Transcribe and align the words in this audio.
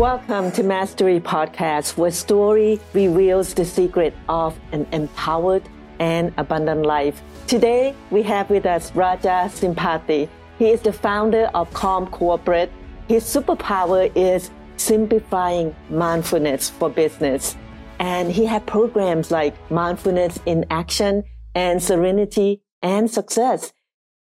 Welcome 0.00 0.50
to 0.52 0.62
Mastery 0.62 1.20
Podcast, 1.20 1.98
where 1.98 2.10
story 2.10 2.80
reveals 2.94 3.52
the 3.52 3.66
secret 3.66 4.14
of 4.30 4.58
an 4.72 4.86
empowered 4.92 5.62
and 5.98 6.32
abundant 6.38 6.86
life. 6.86 7.20
Today, 7.46 7.94
we 8.10 8.22
have 8.22 8.48
with 8.48 8.64
us 8.64 8.96
Raja 8.96 9.50
Sampathi. 9.52 10.26
He 10.58 10.70
is 10.70 10.80
the 10.80 10.94
founder 10.94 11.50
of 11.52 11.70
Calm 11.74 12.06
Corporate. 12.06 12.72
His 13.08 13.24
superpower 13.24 14.10
is 14.14 14.50
simplifying 14.78 15.76
mindfulness 15.90 16.70
for 16.70 16.88
business. 16.88 17.54
And 17.98 18.32
he 18.32 18.46
had 18.46 18.64
programs 18.64 19.30
like 19.30 19.54
Mindfulness 19.70 20.40
in 20.46 20.64
Action 20.70 21.24
and 21.54 21.82
Serenity 21.82 22.62
and 22.82 23.10
Success. 23.10 23.74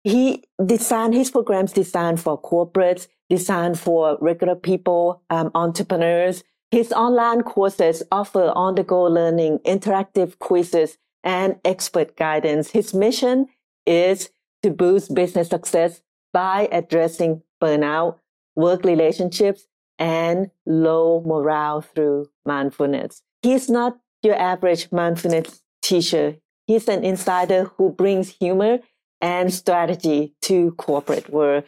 He 0.02 0.45
designed 0.65 1.12
his 1.12 1.30
programs 1.30 1.73
designed 1.73 2.21
for 2.21 2.41
corporates, 2.41 3.07
designed 3.28 3.78
for 3.78 4.18
regular 4.20 4.55
people, 4.55 5.23
um, 5.30 5.50
entrepreneurs. 5.55 6.45
His 6.70 6.92
online 6.92 7.42
courses 7.42 8.02
offer 8.12 8.52
on-the-go 8.54 9.04
learning, 9.04 9.60
interactive 9.64 10.38
quizzes, 10.38 10.98
and 11.24 11.56
expert 11.64 12.16
guidance. 12.16 12.70
His 12.70 12.95
mission 12.95 13.46
is 13.87 14.30
to 14.62 14.70
boost 14.70 15.14
business 15.14 15.48
success 15.48 16.02
by 16.32 16.68
addressing 16.70 17.42
burnout, 17.62 18.18
work 18.54 18.84
relationships, 18.84 19.66
and 19.98 20.51
low 20.66 21.23
morale 21.26 21.80
through 21.80 22.29
mindfulness. 22.45 23.23
He's 23.42 23.68
not 23.68 23.98
your 24.23 24.37
average 24.37 24.92
mindfulness 24.92 25.63
teacher. 25.82 26.37
He's 26.66 26.88
an 26.88 27.04
insider 27.04 27.65
who 27.76 27.90
brings 27.90 28.29
humor 28.29 28.80
and 29.20 29.52
strategy 29.52 30.35
to 30.42 30.73
corporate 30.73 31.30
world. 31.30 31.65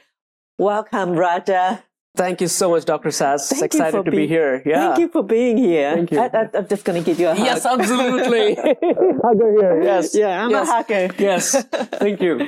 Welcome, 0.60 1.12
Raja. 1.12 1.82
Thank 2.14 2.42
you 2.42 2.46
so 2.46 2.68
much, 2.68 2.84
Dr. 2.84 3.10
Sass. 3.10 3.48
Thank 3.48 3.62
Excited 3.62 4.04
to 4.04 4.10
being, 4.10 4.24
be 4.24 4.26
here. 4.26 4.62
Yeah. 4.66 4.88
Thank 4.88 4.98
you 4.98 5.08
for 5.08 5.22
being 5.22 5.56
here. 5.56 5.94
Thank 5.94 6.10
you. 6.10 6.18
I, 6.18 6.50
am 6.52 6.68
just 6.68 6.84
going 6.84 7.02
to 7.02 7.06
give 7.06 7.18
you 7.18 7.28
a 7.28 7.34
hug. 7.34 7.46
Yes, 7.46 7.64
absolutely. 7.64 8.54
hugger 9.24 9.52
here. 9.58 9.82
Yes. 9.82 10.14
Yeah, 10.14 10.44
I'm 10.44 10.50
yes. 10.50 10.68
a 10.68 10.70
hugger. 10.70 11.14
Yes. 11.18 11.64
Thank 11.64 12.20
you. 12.20 12.46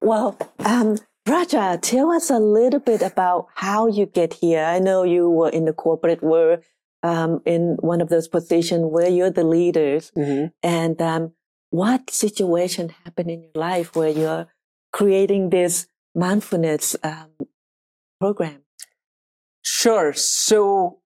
Well, 0.00 0.36
um, 0.64 0.98
Raja, 1.28 1.78
tell 1.80 2.10
us 2.10 2.28
a 2.28 2.40
little 2.40 2.80
bit 2.80 3.02
about 3.02 3.46
how 3.54 3.86
you 3.86 4.06
get 4.06 4.34
here. 4.34 4.64
I 4.64 4.80
know 4.80 5.04
you 5.04 5.30
were 5.30 5.50
in 5.50 5.64
the 5.64 5.72
corporate 5.72 6.24
world, 6.24 6.64
um, 7.04 7.40
in 7.46 7.76
one 7.78 8.00
of 8.00 8.08
those 8.08 8.26
positions 8.26 8.84
where 8.90 9.08
you're 9.08 9.30
the 9.30 9.44
leaders. 9.44 10.10
Mm-hmm. 10.16 10.46
And 10.64 11.00
um, 11.00 11.34
what 11.70 12.10
situation 12.10 12.88
happened 13.04 13.30
in 13.30 13.42
your 13.42 13.52
life 13.54 13.94
where 13.94 14.10
you're 14.10 14.48
creating 14.92 15.50
this 15.50 15.86
mindfulness 16.18 16.96
um, 17.02 17.30
program? 18.20 18.62
Sure. 19.62 20.12
So, 20.12 20.98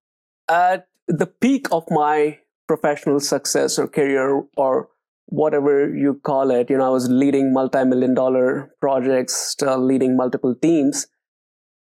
at 0.48 0.88
the 1.06 1.26
peak 1.26 1.66
of 1.70 1.84
my 1.90 2.38
professional 2.66 3.20
success 3.20 3.78
or 3.78 3.86
career 3.86 4.42
or 4.56 4.88
whatever 5.26 5.94
you 5.94 6.20
call 6.24 6.50
it, 6.50 6.70
you 6.70 6.78
know, 6.78 6.86
I 6.86 6.90
was 6.90 7.08
leading 7.08 7.52
multi-million 7.52 8.14
dollar 8.14 8.74
projects, 8.80 9.34
still 9.34 9.78
leading 9.84 10.16
multiple 10.16 10.54
teams. 10.54 11.06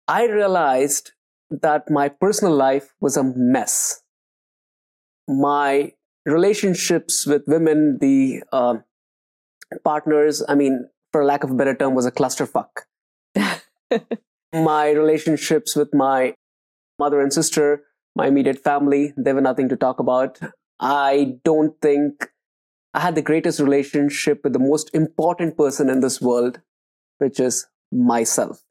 I 0.08 0.26
realized 0.28 1.12
that 1.50 1.90
my 1.90 2.10
personal 2.10 2.56
life 2.56 2.94
was 3.00 3.18
a 3.18 3.24
mess. 3.24 4.02
My 5.28 5.94
relationships 6.26 7.26
with 7.26 7.44
women, 7.48 7.98
the 8.00 8.44
uh, 8.52 8.76
partners, 9.84 10.44
I 10.48 10.56
mean, 10.56 10.88
for 11.12 11.24
lack 11.24 11.44
of 11.44 11.52
a 11.52 11.56
better 11.56 11.76
term, 11.76 11.96
was 11.96 12.06
a 12.06 12.12
clusterfuck. 12.12 12.86
My 14.54 14.92
relationships 14.92 15.76
with 15.76 15.94
my 15.94 16.34
mother 17.00 17.20
and 17.20 17.34
sister, 17.34 17.84
my 18.16 18.28
immediate 18.28 18.64
family, 18.64 19.14
they 19.18 19.34
were 19.34 19.42
nothing 19.42 19.70
to 19.70 19.76
talk 19.76 20.00
about. 20.00 20.40
I 20.80 21.38
don't 21.44 21.80
think 21.82 22.30
I 22.94 23.02
had 23.02 23.16
the 23.16 23.22
greatest 23.22 23.60
relationship 23.60 24.42
with 24.44 24.54
the 24.54 24.60
most 24.60 24.90
important 24.94 25.58
person 25.58 25.90
in 25.90 26.00
this 26.00 26.22
world, 26.22 26.62
which 27.18 27.40
is 27.40 27.68
myself. 27.92 28.62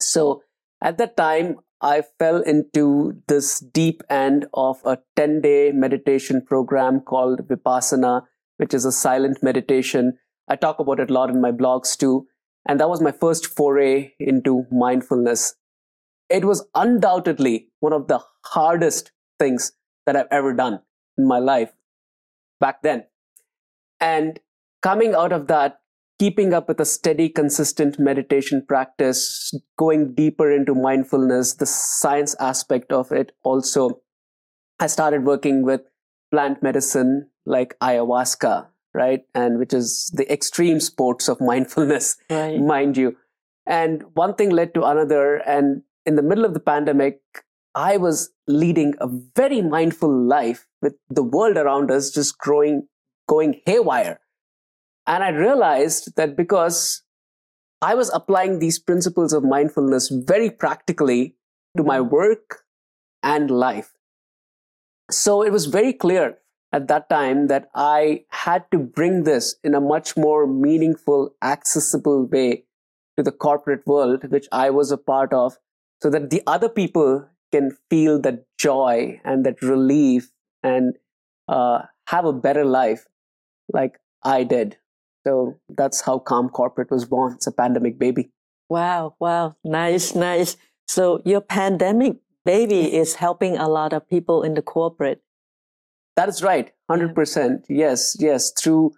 So 0.00 0.42
at 0.82 0.98
that 0.98 1.16
time, 1.16 1.58
I 1.80 2.02
fell 2.18 2.40
into 2.40 3.22
this 3.28 3.58
deep 3.58 4.02
end 4.08 4.46
of 4.54 4.80
a 4.84 4.98
10 5.16 5.40
day 5.40 5.72
meditation 5.72 6.44
program 6.44 7.00
called 7.00 7.48
Vipassana, 7.48 8.22
which 8.56 8.72
is 8.72 8.84
a 8.84 8.92
silent 8.92 9.42
meditation. 9.42 10.18
I 10.48 10.56
talk 10.56 10.78
about 10.78 11.00
it 11.00 11.10
a 11.10 11.12
lot 11.12 11.30
in 11.30 11.40
my 11.40 11.50
blogs 11.50 11.96
too. 11.96 12.26
And 12.66 12.78
that 12.80 12.88
was 12.88 13.00
my 13.00 13.12
first 13.12 13.46
foray 13.46 14.12
into 14.18 14.66
mindfulness. 14.70 15.54
It 16.28 16.44
was 16.44 16.66
undoubtedly 16.74 17.68
one 17.80 17.92
of 17.92 18.08
the 18.08 18.20
hardest 18.44 19.12
things 19.38 19.72
that 20.06 20.16
I've 20.16 20.28
ever 20.30 20.52
done 20.54 20.80
in 21.18 21.26
my 21.26 21.38
life 21.38 21.72
back 22.60 22.82
then. 22.82 23.04
And 24.00 24.40
coming 24.82 25.14
out 25.14 25.32
of 25.32 25.46
that, 25.48 25.80
keeping 26.18 26.54
up 26.54 26.68
with 26.68 26.80
a 26.80 26.84
steady, 26.84 27.28
consistent 27.28 27.98
meditation 27.98 28.64
practice, 28.66 29.52
going 29.76 30.14
deeper 30.14 30.50
into 30.52 30.74
mindfulness, 30.74 31.54
the 31.54 31.66
science 31.66 32.36
aspect 32.38 32.92
of 32.92 33.10
it 33.10 33.32
also, 33.42 34.00
I 34.78 34.86
started 34.86 35.24
working 35.24 35.64
with 35.64 35.82
plant 36.30 36.62
medicine 36.62 37.28
like 37.44 37.76
ayahuasca, 37.80 38.68
right? 38.94 39.22
And 39.34 39.58
which 39.58 39.72
is 39.72 40.10
the 40.14 40.30
extreme 40.32 40.80
sports 40.80 41.28
of 41.28 41.40
mindfulness, 41.40 42.16
Right. 42.30 42.60
mind 42.60 42.96
you. 42.96 43.16
And 43.66 44.04
one 44.14 44.34
thing 44.34 44.50
led 44.50 44.74
to 44.74 44.84
another. 44.84 45.36
And 45.36 45.82
in 46.04 46.16
the 46.16 46.22
middle 46.22 46.44
of 46.44 46.54
the 46.54 46.60
pandemic, 46.60 47.20
I 47.74 47.96
was 47.96 48.30
leading 48.46 48.94
a 49.00 49.08
very 49.08 49.62
mindful 49.62 50.12
life 50.12 50.66
with 50.82 50.94
the 51.08 51.22
world 51.22 51.56
around 51.56 51.90
us 51.90 52.10
just 52.10 52.38
growing, 52.38 52.88
going 53.28 53.60
haywire. 53.64 54.20
And 55.06 55.24
I 55.24 55.30
realized 55.30 56.16
that 56.16 56.36
because 56.36 57.02
I 57.80 57.94
was 57.94 58.10
applying 58.12 58.58
these 58.58 58.78
principles 58.78 59.32
of 59.32 59.42
mindfulness 59.42 60.08
very 60.08 60.50
practically 60.50 61.36
to 61.76 61.82
my 61.82 61.98
mm. 61.98 62.10
work 62.10 62.64
and 63.22 63.50
life. 63.50 63.92
So 65.10 65.42
it 65.42 65.50
was 65.50 65.66
very 65.66 65.92
clear 65.92 66.38
at 66.72 66.88
that 66.88 67.08
time 67.08 67.48
that 67.48 67.68
I 67.74 68.24
had 68.30 68.70
to 68.70 68.78
bring 68.78 69.24
this 69.24 69.56
in 69.62 69.74
a 69.74 69.80
much 69.80 70.16
more 70.16 70.46
meaningful, 70.46 71.34
accessible 71.42 72.26
way 72.26 72.64
to 73.16 73.22
the 73.22 73.32
corporate 73.32 73.86
world, 73.86 74.30
which 74.30 74.46
I 74.50 74.70
was 74.70 74.90
a 74.90 74.96
part 74.96 75.32
of, 75.32 75.58
so 76.02 76.10
that 76.10 76.30
the 76.30 76.42
other 76.46 76.68
people 76.68 77.28
can 77.52 77.76
feel 77.90 78.18
that 78.20 78.46
joy 78.58 79.20
and 79.24 79.44
that 79.44 79.60
relief 79.60 80.32
and 80.62 80.96
uh, 81.48 81.82
have 82.06 82.24
a 82.24 82.32
better 82.32 82.64
life 82.64 83.06
like 83.72 84.00
I 84.22 84.44
did. 84.44 84.78
So 85.24 85.60
that's 85.68 86.00
how 86.00 86.18
Calm 86.18 86.48
Corporate 86.48 86.90
was 86.90 87.04
born. 87.04 87.34
It's 87.34 87.46
a 87.46 87.52
pandemic 87.52 87.98
baby. 87.98 88.30
Wow, 88.68 89.14
wow, 89.20 89.56
nice, 89.62 90.14
nice. 90.14 90.56
So 90.88 91.20
your 91.24 91.40
pandemic 91.40 92.16
baby 92.44 92.94
is 92.94 93.16
helping 93.16 93.56
a 93.56 93.68
lot 93.68 93.92
of 93.92 94.08
people 94.08 94.42
in 94.42 94.54
the 94.54 94.62
corporate. 94.62 95.22
That 96.16 96.28
is 96.28 96.42
right. 96.42 96.72
100%. 96.90 97.64
Yes, 97.68 98.16
yes. 98.20 98.52
Through 98.52 98.92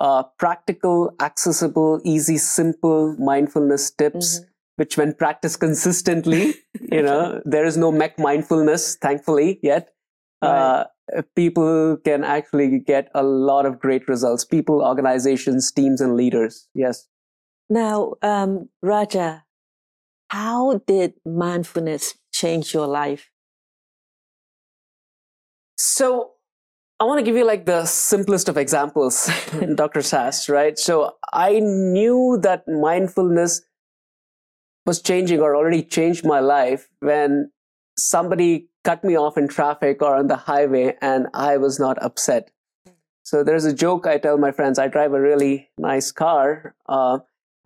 uh, 0.00 0.24
practical, 0.38 1.14
accessible, 1.20 2.00
easy, 2.04 2.36
simple 2.36 3.16
mindfulness 3.18 3.90
tips, 3.90 4.40
Mhm. 4.40 4.46
which 4.76 4.96
when 4.96 5.14
practiced 5.14 5.60
consistently, 5.60 6.54
you 6.80 7.02
know, 7.02 7.40
there 7.44 7.64
is 7.64 7.76
no 7.76 7.92
mech 7.92 8.18
mindfulness, 8.18 8.96
thankfully, 8.96 9.60
yet. 9.62 9.90
Uh, 10.40 10.84
people 11.36 11.96
can 12.04 12.24
actually 12.24 12.80
get 12.80 13.08
a 13.14 13.22
lot 13.22 13.64
of 13.64 13.78
great 13.78 14.08
results. 14.08 14.44
People, 14.44 14.82
organizations, 14.82 15.70
teams, 15.70 16.00
and 16.00 16.16
leaders. 16.16 16.68
Yes. 16.74 17.06
Now, 17.70 18.14
um, 18.22 18.68
Raja, 18.82 19.44
how 20.30 20.78
did 20.86 21.14
mindfulness 21.24 22.14
change 22.32 22.74
your 22.74 22.88
life? 22.88 23.30
So 25.76 26.31
I 27.02 27.04
want 27.04 27.18
to 27.18 27.24
give 27.24 27.34
you 27.36 27.44
like 27.44 27.66
the 27.66 27.84
simplest 27.84 28.48
of 28.48 28.56
examples, 28.56 29.28
Dr. 29.74 30.02
Sass, 30.02 30.48
right? 30.48 30.78
So 30.78 31.16
I 31.32 31.58
knew 31.58 32.38
that 32.44 32.68
mindfulness 32.68 33.62
was 34.86 35.02
changing 35.02 35.40
or 35.40 35.56
already 35.56 35.82
changed 35.82 36.24
my 36.24 36.38
life 36.38 36.88
when 37.00 37.50
somebody 37.98 38.68
cut 38.84 39.02
me 39.02 39.18
off 39.18 39.36
in 39.36 39.48
traffic 39.48 40.00
or 40.00 40.14
on 40.14 40.28
the 40.28 40.36
highway 40.36 40.96
and 41.02 41.26
I 41.34 41.56
was 41.56 41.80
not 41.80 42.00
upset. 42.00 42.52
So 43.24 43.42
there's 43.42 43.64
a 43.64 43.74
joke 43.74 44.06
I 44.06 44.18
tell 44.18 44.38
my 44.38 44.52
friends. 44.52 44.78
I 44.78 44.86
drive 44.86 45.12
a 45.12 45.20
really 45.20 45.70
nice 45.76 46.12
car. 46.12 46.76
Uh, 46.88 47.18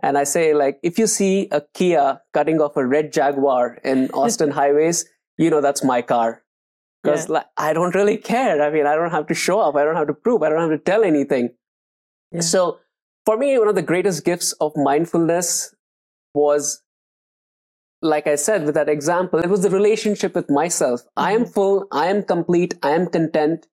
and 0.03 0.17
I 0.17 0.25
say, 0.25 0.55
like, 0.55 0.81
if 0.83 0.99
you 0.99 1.07
see 1.07 1.49
a 1.53 1.61
Kia 1.75 2.23
cutting 2.33 2.59
off 2.63 2.79
a 2.79 2.87
red 2.87 3.13
Jaguar 3.13 3.81
in 3.85 4.09
Austin 4.13 4.51
highways, 4.63 5.05
you 5.37 5.51
know 5.51 5.61
that's 5.61 5.85
my 5.85 6.01
car 6.01 6.43
because 7.07 7.29
Yeah. 7.29 7.35
like, 7.35 7.47
I 7.57 7.73
don't 7.73 7.95
really 7.95 8.17
care. 8.17 8.63
I 8.63 8.71
mean, 8.71 8.87
I 8.87 8.95
don't 8.95 9.11
have 9.11 9.27
to 9.29 9.35
show 9.35 9.61
up. 9.61 9.77
I 9.77 9.85
don't 9.85 9.97
have 9.97 10.09
to 10.09 10.15
prove. 10.15 10.43
I 10.43 10.49
don't 10.49 10.61
have 10.61 10.71
to 10.71 10.79
tell 10.79 11.05
anything. 11.05 11.51
Yeah. 12.33 12.41
So 12.41 12.79
for 13.25 13.37
me, 13.37 13.59
one 13.59 13.69
of 13.69 13.75
the 13.75 13.83
greatest 13.83 14.25
gifts 14.25 14.53
of 14.61 14.73
mindfulness 14.77 15.75
was 16.35 16.83
like 18.03 18.27
I 18.27 18.35
said 18.35 18.65
with 18.65 18.75
that 18.75 18.89
example, 18.89 19.41
it 19.41 19.49
was 19.49 19.63
the 19.63 19.71
relationship 19.71 20.35
with 20.35 20.51
myself. 20.51 21.01
Mm-hmm. 21.01 21.21
I 21.29 21.33
am 21.33 21.43
mm-hmm. 21.43 21.53
full, 21.53 21.89
I 21.93 22.07
am 22.07 22.23
complete, 22.23 22.75
I 22.83 22.91
am 22.91 23.07
content. 23.07 23.67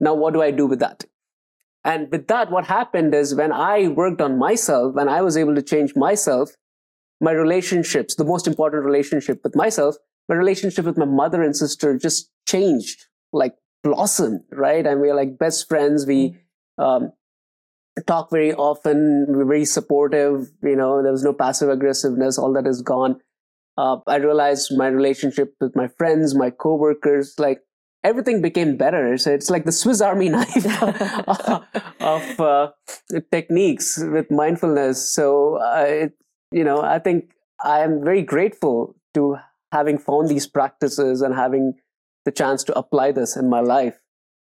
Now, 0.00 0.14
what 0.14 0.34
do 0.34 0.42
I 0.42 0.50
do 0.50 0.66
with 0.66 0.80
that? 0.80 1.04
And 1.84 2.10
with 2.10 2.26
that, 2.28 2.50
what 2.50 2.66
happened 2.66 3.14
is 3.14 3.34
when 3.34 3.52
I 3.52 3.88
worked 3.88 4.20
on 4.20 4.38
myself, 4.38 4.94
when 4.94 5.08
I 5.08 5.22
was 5.22 5.36
able 5.36 5.54
to 5.54 5.62
change 5.62 5.94
myself, 5.96 6.50
my 7.20 7.32
relationships, 7.32 8.16
the 8.16 8.24
most 8.24 8.46
important 8.46 8.84
relationship 8.84 9.40
with 9.42 9.56
myself, 9.56 9.96
my 10.28 10.36
relationship 10.36 10.84
with 10.84 10.98
my 10.98 11.04
mother 11.04 11.42
and 11.42 11.56
sister 11.56 11.96
just 11.98 12.30
changed, 12.46 13.06
like 13.32 13.54
blossomed, 13.82 14.42
right? 14.52 14.86
And 14.86 15.00
we're 15.00 15.14
like 15.14 15.38
best 15.38 15.68
friends. 15.68 16.06
We 16.06 16.36
mm-hmm. 16.78 16.84
um, 16.84 17.12
talk 18.06 18.30
very 18.30 18.52
often. 18.52 19.26
We're 19.28 19.44
very 19.44 19.64
supportive. 19.64 20.50
You 20.62 20.76
know, 20.76 21.02
there 21.02 21.12
was 21.12 21.24
no 21.24 21.32
passive 21.32 21.68
aggressiveness. 21.68 22.38
All 22.38 22.52
that 22.54 22.66
is 22.66 22.82
gone. 22.82 23.20
Uh, 23.76 23.98
I 24.06 24.16
realized 24.16 24.76
my 24.76 24.88
relationship 24.88 25.54
with 25.60 25.76
my 25.76 25.86
friends, 25.86 26.34
my 26.34 26.50
coworkers, 26.50 27.34
like 27.38 27.62
everything 28.02 28.42
became 28.42 28.76
better. 28.76 29.16
So 29.18 29.32
it's 29.32 29.50
like 29.50 29.64
the 29.64 29.72
Swiss 29.72 30.00
Army 30.00 30.28
knife 30.34 30.66
of 32.00 32.40
uh, 32.40 32.70
techniques 33.30 33.98
with 33.98 34.30
mindfulness. 34.30 35.12
So 35.12 35.56
uh, 35.56 35.84
it, 35.86 36.12
you 36.50 36.64
know, 36.64 36.82
I 36.82 36.98
think 36.98 37.30
I 37.64 37.80
am 37.80 38.02
very 38.02 38.22
grateful 38.22 38.96
to 39.14 39.36
having 39.72 39.98
found 39.98 40.28
these 40.28 40.46
practices 40.46 41.22
and 41.22 41.34
having 41.34 41.74
the 42.24 42.32
chance 42.32 42.64
to 42.64 42.78
apply 42.78 43.12
this 43.12 43.36
in 43.36 43.48
my 43.48 43.60
life. 43.60 43.98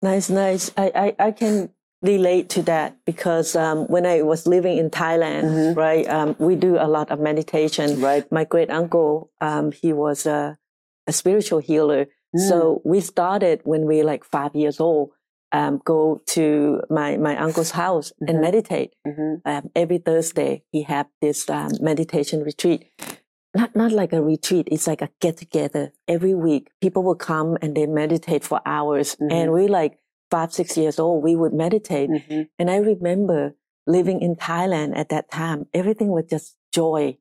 Nice, 0.02 0.30
nice. 0.30 0.70
I, 0.76 1.14
I, 1.18 1.26
I 1.26 1.30
can 1.32 1.70
relate 2.02 2.48
to 2.50 2.62
that 2.62 2.96
because 3.04 3.56
um, 3.56 3.86
when 3.86 4.06
I 4.06 4.22
was 4.22 4.46
living 4.46 4.78
in 4.78 4.90
Thailand, 4.90 5.44
mm-hmm. 5.44 5.78
right, 5.78 6.08
um, 6.08 6.36
we 6.38 6.54
do 6.54 6.76
a 6.76 6.86
lot 6.86 7.10
of 7.10 7.18
meditation. 7.18 8.00
Right. 8.00 8.30
My 8.30 8.44
great 8.44 8.70
uncle, 8.70 9.30
um, 9.40 9.72
he 9.72 9.92
was 9.92 10.26
a, 10.26 10.58
a 11.06 11.12
spiritual 11.12 11.58
healer. 11.58 12.06
Mm. 12.36 12.48
So 12.48 12.82
we 12.84 13.00
started 13.00 13.60
when 13.64 13.86
we 13.86 13.98
were 13.98 14.04
like 14.04 14.24
five 14.24 14.54
years 14.54 14.80
old. 14.80 15.10
Um, 15.50 15.80
go 15.82 16.20
to 16.26 16.82
my, 16.90 17.16
my 17.16 17.34
uncle's 17.38 17.70
house 17.70 18.12
mm-hmm. 18.12 18.30
and 18.30 18.40
meditate. 18.42 18.92
Mm-hmm. 19.06 19.48
Um, 19.48 19.70
every 19.74 19.98
Thursday, 19.98 20.62
he 20.70 20.82
had 20.82 21.06
this 21.22 21.48
um, 21.48 21.72
meditation 21.80 22.44
retreat 22.44 22.90
not 23.58 23.74
not 23.74 23.92
like 23.92 24.12
a 24.12 24.22
retreat. 24.22 24.68
It's 24.70 24.86
like 24.86 25.02
a 25.02 25.10
get 25.20 25.36
together 25.36 25.92
every 26.06 26.34
week. 26.34 26.70
People 26.80 27.02
will 27.02 27.16
come 27.16 27.58
and 27.60 27.76
they 27.76 27.86
meditate 27.86 28.44
for 28.44 28.60
hours, 28.64 29.16
mm-hmm. 29.16 29.32
and 29.32 29.52
we 29.52 29.66
like 29.66 29.98
five 30.30 30.52
six 30.52 30.76
years 30.76 30.98
old. 30.98 31.24
We 31.24 31.34
would 31.34 31.52
meditate, 31.52 32.08
mm-hmm. 32.10 32.42
and 32.58 32.70
I 32.70 32.76
remember 32.76 33.54
living 33.86 34.20
in 34.22 34.36
Thailand 34.36 34.96
at 34.96 35.08
that 35.08 35.30
time. 35.30 35.66
Everything 35.74 36.08
was 36.08 36.26
just 36.30 36.56
joy, 36.72 37.18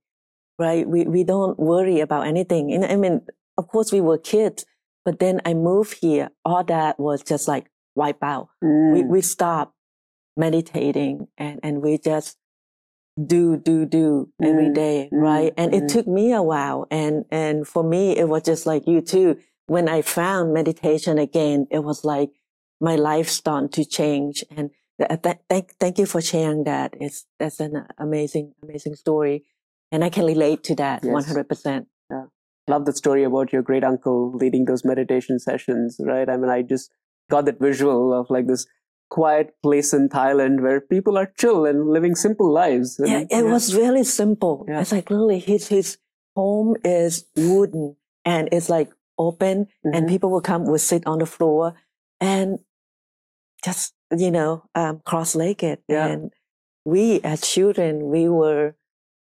right? 0.59 0.87
We 0.87 1.05
we 1.05 1.23
don't 1.23 1.57
worry 1.57 1.99
about 2.01 2.27
anything. 2.27 2.71
And 2.71 2.85
I 2.85 2.95
mean, 2.95 3.21
of 3.57 3.67
course, 3.67 3.91
we 3.91 4.01
were 4.01 4.19
kids, 4.19 4.65
but 5.05 5.19
then 5.19 5.41
I 5.43 5.55
moved 5.55 5.97
here. 6.01 6.29
All 6.45 6.63
that 6.65 6.99
was 6.99 7.23
just 7.23 7.47
like 7.47 7.65
wipe 7.95 8.21
out. 8.21 8.49
Mm. 8.63 8.93
We 8.93 9.03
we 9.03 9.21
stopped 9.21 9.73
meditating, 10.35 11.27
and 11.37 11.59
and 11.63 11.81
we 11.81 11.97
just 11.97 12.37
do 13.25 13.57
do 13.57 13.85
do 13.85 14.31
every 14.41 14.65
mm-hmm. 14.65 14.73
day, 14.73 15.09
right? 15.11 15.53
And 15.57 15.73
it 15.73 15.83
mm-hmm. 15.83 15.87
took 15.87 16.07
me 16.07 16.33
a 16.33 16.43
while. 16.43 16.87
And 16.91 17.25
and 17.31 17.67
for 17.67 17.83
me 17.83 18.17
it 18.17 18.29
was 18.29 18.43
just 18.43 18.65
like 18.65 18.87
you 18.87 19.01
too. 19.01 19.37
When 19.65 19.89
i 19.89 20.01
found 20.01 20.53
meditation 20.53 21.17
again 21.17 21.67
it 21.71 21.83
was 21.83 22.05
like 22.05 22.29
my 22.79 22.95
life 22.95 23.29
started 23.29 23.73
to 23.73 23.85
change. 23.85 24.43
And 24.55 24.69
th- 24.99 25.21
th- 25.21 25.37
thank 25.49 25.73
thank 25.79 25.97
you 25.97 26.05
for 26.05 26.21
sharing 26.21 26.63
that. 26.65 26.95
It's 26.99 27.25
that's 27.39 27.59
an 27.59 27.87
amazing 27.97 28.53
amazing 28.63 28.95
story. 28.95 29.45
And 29.91 30.03
i 30.03 30.09
can 30.09 30.25
relate 30.25 30.63
to 30.65 30.75
that 30.75 31.03
yes. 31.03 31.31
100% 31.31 31.85
yeah. 32.11 32.25
Love 32.67 32.85
the 32.85 32.93
story 32.93 33.23
about 33.23 33.53
your 33.53 33.61
great 33.61 33.83
uncle 33.83 34.33
leading 34.33 34.65
those 34.65 34.83
meditation 34.85 35.39
sessions 35.39 35.97
right? 35.99 36.29
I 36.29 36.37
mean 36.37 36.49
i 36.49 36.61
just 36.61 36.91
got 37.29 37.45
that 37.45 37.59
visual 37.59 38.13
of 38.13 38.27
like 38.29 38.47
this 38.47 38.67
quiet 39.09 39.53
place 39.63 39.93
in 39.93 40.09
Thailand 40.09 40.61
where 40.61 40.81
people 40.81 41.17
are 41.17 41.31
chill 41.37 41.65
and 41.65 41.89
living 41.89 42.15
simple 42.15 42.51
lives. 42.51 42.99
And, 42.99 43.09
yeah, 43.09 43.19
it 43.21 43.27
yeah. 43.45 43.51
was 43.51 43.75
really 43.75 44.03
simple. 44.03 44.65
Yeah. 44.67 44.81
It's 44.81 44.91
like 44.91 45.09
literally 45.09 45.39
his 45.39 45.67
his 45.67 45.97
home 46.35 46.75
is 46.83 47.25
wooden 47.35 47.95
and 48.25 48.49
it's 48.51 48.69
like 48.69 48.91
open 49.17 49.65
mm-hmm. 49.65 49.93
and 49.93 50.07
people 50.07 50.29
will 50.29 50.41
come 50.41 50.65
will 50.65 50.77
sit 50.77 51.05
on 51.07 51.19
the 51.19 51.25
floor 51.25 51.73
and 52.21 52.59
just 53.63 53.93
you 54.15 54.29
know 54.29 54.63
um, 54.75 55.01
cross 55.03 55.35
legged 55.35 55.79
yeah. 55.87 56.05
and 56.07 56.31
we 56.85 57.19
as 57.21 57.41
children 57.41 58.09
we 58.09 58.29
were 58.29 58.75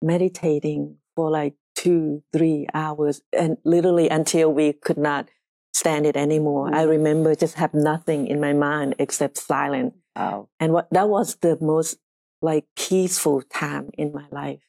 meditating 0.01 0.95
for 1.15 1.29
like 1.29 1.55
two 1.75 2.23
three 2.31 2.67
hours 2.73 3.21
and 3.33 3.57
literally 3.65 4.07
until 4.09 4.53
we 4.53 4.73
could 4.73 4.97
not 4.97 5.27
stand 5.73 6.05
it 6.05 6.15
anymore. 6.15 6.69
Mm. 6.69 6.75
I 6.75 6.83
remember 6.83 7.35
just 7.35 7.55
have 7.55 7.73
nothing 7.73 8.27
in 8.27 8.39
my 8.39 8.53
mind 8.53 8.95
except 8.99 9.37
silence. 9.37 9.95
Wow. 10.15 10.49
And 10.59 10.73
what 10.73 10.87
that 10.91 11.09
was 11.09 11.35
the 11.37 11.57
most 11.59 11.97
like 12.41 12.65
peaceful 12.77 13.41
time 13.41 13.89
in 13.97 14.13
my 14.13 14.25
life 14.31 14.61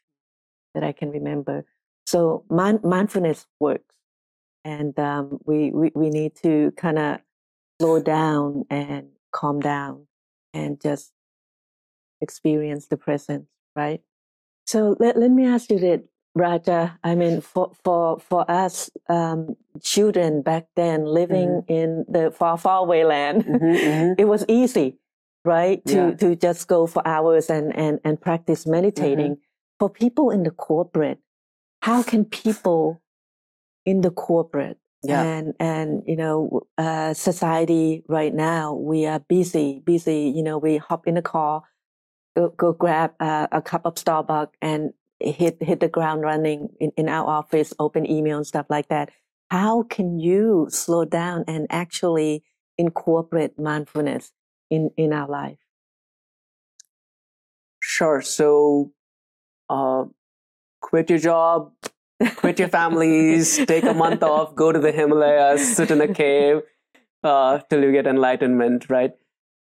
that 0.75 0.83
I 0.83 0.93
can 0.93 1.11
remember. 1.11 1.65
So 2.07 2.45
mind, 2.49 2.83
mindfulness 2.83 3.47
works, 3.61 3.95
and 4.65 4.99
um, 4.99 5.39
we, 5.45 5.71
we 5.71 5.91
we 5.95 6.11
need 6.11 6.35
to 6.43 6.73
kind 6.77 6.99
of 6.99 7.21
slow 7.81 8.01
down 8.01 8.65
and 8.71 9.09
calm 9.33 9.61
down 9.61 10.07
and 10.53 10.81
just 10.81 11.13
experience 12.21 12.87
the 12.87 12.97
presence, 12.97 13.49
right? 13.75 14.01
So 14.67 14.97
let, 14.99 15.19
let 15.19 15.31
me 15.31 15.47
ask 15.47 15.71
you 15.71 15.79
this. 15.79 16.01
Raja, 16.35 16.99
I 17.05 17.15
mean, 17.15 17.41
for 17.41 17.73
for 17.85 18.19
for 18.19 18.49
us 18.51 18.91
um, 19.09 19.57
children 19.83 20.43
back 20.43 20.67
then 20.75 21.05
living 21.05 21.63
mm-hmm. 21.63 21.73
in 21.73 22.05
the 22.09 22.31
far 22.31 22.59
far 22.59 22.81
away 22.81 23.05
land, 23.05 23.45
mm-hmm, 23.45 23.65
mm-hmm. 23.65 24.13
it 24.19 24.25
was 24.25 24.45
easy, 24.49 24.99
right? 25.45 25.85
To 25.87 25.95
yeah. 25.95 26.11
to 26.15 26.37
just 26.37 26.67
go 26.67 26.87
for 26.87 27.07
hours 27.07 27.51
and 27.51 27.75
and 27.77 28.01
and 28.05 28.21
practice 28.21 28.67
meditating. 28.67 29.33
Mm-hmm. 29.33 29.79
For 29.79 29.91
people 29.91 30.31
in 30.31 30.43
the 30.43 30.51
corporate, 30.51 31.19
how 31.83 32.03
can 32.03 32.25
people 32.25 33.03
in 33.85 34.01
the 34.01 34.11
corporate 34.11 34.79
yeah. 35.05 35.23
and 35.23 35.55
and 35.61 36.03
you 36.07 36.17
know 36.17 36.63
uh, 36.79 37.15
society 37.15 38.03
right 38.09 38.35
now 38.35 38.75
we 38.75 39.07
are 39.07 39.21
busy, 39.21 39.83
busy. 39.85 40.33
You 40.35 40.43
know, 40.43 40.59
we 40.59 40.79
hop 40.79 41.07
in 41.07 41.15
the 41.15 41.23
car, 41.23 41.63
go, 42.37 42.49
go 42.51 42.73
grab 42.73 43.13
uh, 43.21 43.47
a 43.53 43.63
cup 43.63 43.87
of 43.87 43.95
Starbucks 43.95 44.53
and 44.61 44.93
hit 45.25 45.63
hit 45.63 45.81
the 45.81 45.89
ground 45.89 46.23
running 46.23 46.71
in, 46.81 46.93
in 46.97 47.09
our 47.09 47.27
office, 47.27 47.73
open 47.79 48.09
email 48.11 48.37
and 48.37 48.47
stuff 48.47 48.67
like 48.69 48.89
that. 48.89 49.11
How 49.51 49.83
can 49.83 50.19
you 50.19 50.67
slow 50.71 51.05
down 51.05 51.45
and 51.47 51.67
actually 51.71 52.43
incorporate 52.79 53.59
mindfulness 53.59 54.33
in, 54.71 54.91
in 54.97 55.13
our 55.13 55.29
life? 55.29 55.59
Sure. 57.81 58.23
So, 58.23 58.93
uh, 59.69 60.05
quit 60.81 61.11
your 61.11 61.19
job, 61.19 61.73
quit 62.37 62.59
your 62.59 62.69
families, 62.69 63.65
take 63.67 63.85
a 63.85 63.95
month 63.95 64.23
off, 64.33 64.55
go 64.55 64.73
to 64.73 64.79
the 64.79 64.91
Himalayas, 64.91 65.77
sit 65.77 65.91
in 65.91 66.01
a 66.01 66.13
cave 66.13 66.63
uh, 67.23 67.59
till 67.71 67.83
you 67.83 67.93
get 67.93 68.07
enlightenment, 68.07 68.89
right? 68.89 69.13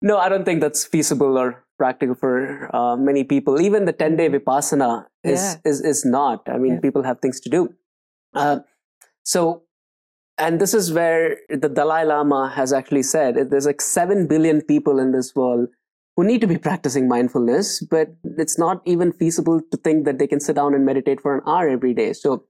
No, 0.02 0.18
I 0.18 0.28
don't 0.28 0.44
think 0.44 0.60
that's 0.60 0.84
feasible 0.84 1.38
or 1.38 1.64
practical 1.80 2.14
for 2.14 2.68
uh, 2.76 2.94
many 2.96 3.24
people. 3.24 3.60
Even 3.60 3.86
the 3.86 3.92
10 3.92 4.16
day 4.16 4.28
mm-hmm. 4.28 4.48
Vipassana 4.48 5.06
is, 5.24 5.40
yeah. 5.40 5.70
is, 5.70 5.80
is 5.80 6.04
not. 6.04 6.46
I 6.54 6.58
mean, 6.58 6.74
yeah. 6.74 6.80
people 6.80 7.02
have 7.02 7.20
things 7.20 7.40
to 7.40 7.48
do. 7.48 7.74
Uh, 8.34 8.58
so, 9.24 9.62
and 10.36 10.60
this 10.60 10.74
is 10.74 10.92
where 10.92 11.38
the 11.48 11.68
Dalai 11.68 12.04
Lama 12.04 12.52
has 12.54 12.72
actually 12.72 13.02
said 13.02 13.50
there's 13.50 13.66
like 13.66 13.80
7 13.80 14.26
billion 14.26 14.60
people 14.60 14.98
in 14.98 15.12
this 15.12 15.34
world 15.34 15.68
who 16.16 16.24
need 16.24 16.42
to 16.42 16.46
be 16.46 16.58
practicing 16.58 17.08
mindfulness, 17.08 17.80
but 17.80 18.08
it's 18.36 18.58
not 18.58 18.82
even 18.84 19.12
feasible 19.12 19.60
to 19.70 19.76
think 19.78 20.04
that 20.04 20.18
they 20.18 20.26
can 20.26 20.40
sit 20.40 20.56
down 20.56 20.74
and 20.74 20.84
meditate 20.84 21.20
for 21.20 21.34
an 21.34 21.42
hour 21.46 21.68
every 21.68 21.94
day. 21.94 22.12
So, 22.12 22.44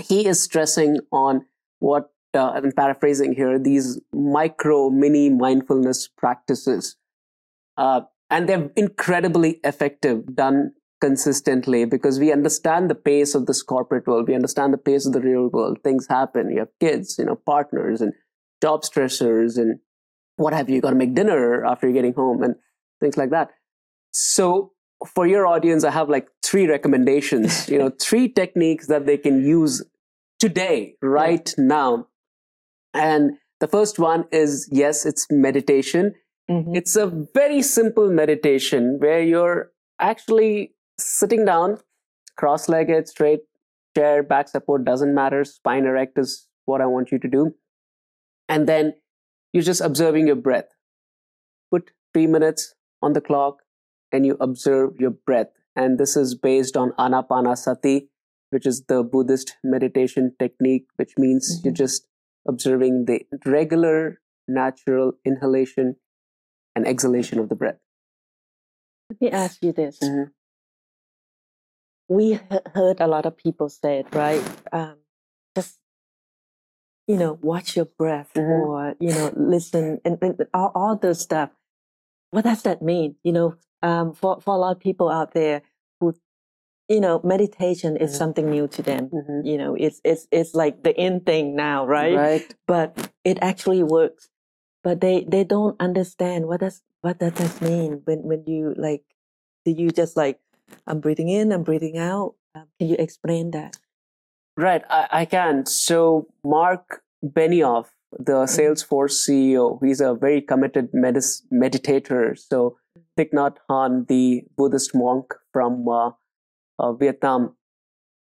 he 0.00 0.26
is 0.26 0.42
stressing 0.42 1.00
on 1.12 1.44
what 1.80 2.10
uh, 2.34 2.52
I'm 2.54 2.72
paraphrasing 2.72 3.34
here, 3.34 3.58
these 3.58 4.00
micro 4.14 4.88
mini 4.88 5.28
mindfulness 5.28 6.08
practices. 6.08 6.96
Uh, 7.76 8.00
and 8.32 8.48
they're 8.48 8.70
incredibly 8.76 9.60
effective 9.62 10.34
done 10.34 10.72
consistently 11.00 11.84
because 11.84 12.18
we 12.18 12.32
understand 12.32 12.88
the 12.88 12.94
pace 12.94 13.34
of 13.34 13.46
this 13.46 13.62
corporate 13.62 14.06
world. 14.06 14.26
We 14.26 14.34
understand 14.34 14.72
the 14.72 14.78
pace 14.78 15.04
of 15.06 15.12
the 15.12 15.20
real 15.20 15.48
world. 15.48 15.78
Things 15.84 16.06
happen. 16.08 16.50
You 16.50 16.60
have 16.60 16.68
kids, 16.80 17.16
you 17.18 17.24
know, 17.24 17.36
partners 17.36 18.00
and 18.00 18.12
job 18.62 18.82
stressors 18.82 19.58
and 19.58 19.78
what 20.36 20.54
have 20.54 20.68
you. 20.68 20.76
You 20.76 20.80
got 20.80 20.90
to 20.90 20.96
make 20.96 21.14
dinner 21.14 21.64
after 21.64 21.86
you're 21.86 21.94
getting 21.94 22.14
home 22.14 22.42
and 22.42 22.54
things 23.00 23.16
like 23.16 23.30
that. 23.30 23.50
So 24.12 24.72
for 25.14 25.26
your 25.26 25.46
audience, 25.46 25.84
I 25.84 25.90
have 25.90 26.08
like 26.08 26.28
three 26.42 26.66
recommendations, 26.66 27.68
you 27.68 27.78
know, 27.78 27.90
three 28.00 28.28
techniques 28.28 28.86
that 28.86 29.04
they 29.06 29.18
can 29.18 29.44
use 29.44 29.84
today, 30.38 30.94
right 31.02 31.52
now, 31.58 32.06
and 32.94 33.32
the 33.60 33.68
first 33.68 33.98
one 33.98 34.24
is 34.32 34.68
yes, 34.72 35.06
it's 35.06 35.26
meditation. 35.30 36.14
Mm-hmm. 36.52 36.76
It's 36.76 36.96
a 36.96 37.06
very 37.34 37.62
simple 37.62 38.10
meditation 38.10 38.98
where 39.00 39.22
you're 39.22 39.72
actually 39.98 40.74
sitting 40.98 41.44
down, 41.44 41.78
cross 42.36 42.68
legged, 42.68 43.08
straight, 43.08 43.40
chair, 43.96 44.22
back 44.22 44.48
support 44.48 44.84
doesn't 44.84 45.14
matter. 45.14 45.44
Spine 45.44 45.86
erect 45.86 46.18
is 46.18 46.48
what 46.66 46.80
I 46.80 46.86
want 46.86 47.10
you 47.10 47.18
to 47.18 47.28
do. 47.28 47.54
And 48.48 48.68
then 48.68 48.94
you're 49.52 49.62
just 49.62 49.80
observing 49.80 50.26
your 50.26 50.36
breath. 50.36 50.68
Put 51.70 51.90
three 52.12 52.26
minutes 52.26 52.74
on 53.00 53.14
the 53.14 53.20
clock 53.20 53.62
and 54.10 54.26
you 54.26 54.36
observe 54.40 54.90
your 54.98 55.10
breath. 55.10 55.48
And 55.74 55.98
this 55.98 56.16
is 56.16 56.34
based 56.34 56.76
on 56.76 56.92
Anapanasati, 56.98 58.08
which 58.50 58.66
is 58.66 58.84
the 58.88 59.02
Buddhist 59.02 59.56
meditation 59.64 60.34
technique, 60.38 60.86
which 60.96 61.12
means 61.16 61.50
mm-hmm. 61.50 61.68
you're 61.68 61.74
just 61.74 62.06
observing 62.46 63.06
the 63.06 63.22
regular, 63.46 64.20
natural 64.46 65.12
inhalation 65.24 65.96
and 66.74 66.86
exhalation 66.86 67.38
of 67.38 67.48
the 67.48 67.54
breath. 67.54 67.78
Let 69.10 69.20
me 69.20 69.30
ask 69.30 69.62
you 69.62 69.72
this. 69.72 69.98
Mm-hmm. 70.02 70.30
We 72.08 72.40
heard 72.74 73.00
a 73.00 73.06
lot 73.06 73.26
of 73.26 73.36
people 73.36 73.68
say 73.68 74.00
it, 74.00 74.14
right? 74.14 74.42
Um, 74.72 74.96
just, 75.56 75.78
you 77.06 77.16
know, 77.16 77.38
watch 77.40 77.76
your 77.76 77.86
breath 77.86 78.30
mm-hmm. 78.34 78.68
or, 78.68 78.94
you 79.00 79.10
know, 79.10 79.32
listen 79.36 80.00
and, 80.04 80.18
and 80.20 80.46
all, 80.52 80.72
all 80.74 80.96
this 80.96 81.20
stuff. 81.20 81.50
What 82.30 82.44
does 82.44 82.62
that 82.62 82.82
mean? 82.82 83.16
You 83.22 83.32
know, 83.32 83.54
um, 83.82 84.14
for, 84.14 84.40
for 84.40 84.54
a 84.54 84.58
lot 84.58 84.76
of 84.76 84.80
people 84.80 85.08
out 85.08 85.32
there 85.32 85.62
who, 86.00 86.14
you 86.88 87.00
know, 87.00 87.20
meditation 87.22 87.96
is 87.96 88.10
mm-hmm. 88.10 88.18
something 88.18 88.50
new 88.50 88.68
to 88.68 88.82
them. 88.82 89.08
Mm-hmm. 89.08 89.46
You 89.46 89.58
know, 89.58 89.74
it's, 89.74 90.00
it's, 90.04 90.26
it's 90.30 90.54
like 90.54 90.82
the 90.82 90.94
in 90.98 91.20
thing 91.20 91.54
now, 91.54 91.86
right? 91.86 92.16
Right. 92.16 92.54
But 92.66 93.10
it 93.24 93.38
actually 93.40 93.82
works. 93.82 94.28
But 94.82 95.00
they, 95.00 95.24
they 95.28 95.44
don't 95.44 95.80
understand 95.80 96.46
what 96.46 96.60
does, 96.60 96.82
what 97.00 97.18
does 97.18 97.32
that 97.34 97.62
mean 97.62 98.02
when, 98.04 98.22
when 98.22 98.44
you 98.46 98.74
like, 98.76 99.04
do 99.64 99.70
you 99.70 99.90
just 99.90 100.16
like, 100.16 100.40
I'm 100.86 101.00
breathing 101.00 101.28
in, 101.28 101.52
I'm 101.52 101.62
breathing 101.62 101.98
out? 101.98 102.34
Um, 102.54 102.66
can 102.78 102.88
you 102.88 102.96
explain 102.98 103.52
that? 103.52 103.78
Right, 104.56 104.82
I, 104.90 105.08
I 105.10 105.24
can. 105.24 105.66
So 105.66 106.26
Mark 106.44 107.02
Benioff, 107.24 107.86
the 108.18 108.44
mm-hmm. 108.44 108.60
Salesforce 108.60 109.28
CEO, 109.28 109.78
he's 109.82 110.00
a 110.00 110.14
very 110.14 110.42
committed 110.42 110.92
medis- 110.92 111.42
meditator. 111.52 112.38
So 112.38 112.76
Thich 113.18 113.32
Nhat 113.32 113.56
Hanh, 113.70 114.06
the 114.08 114.42
Buddhist 114.56 114.94
monk 114.94 115.32
from 115.52 115.88
uh, 115.88 116.10
uh, 116.78 116.92
Vietnam. 116.92 117.56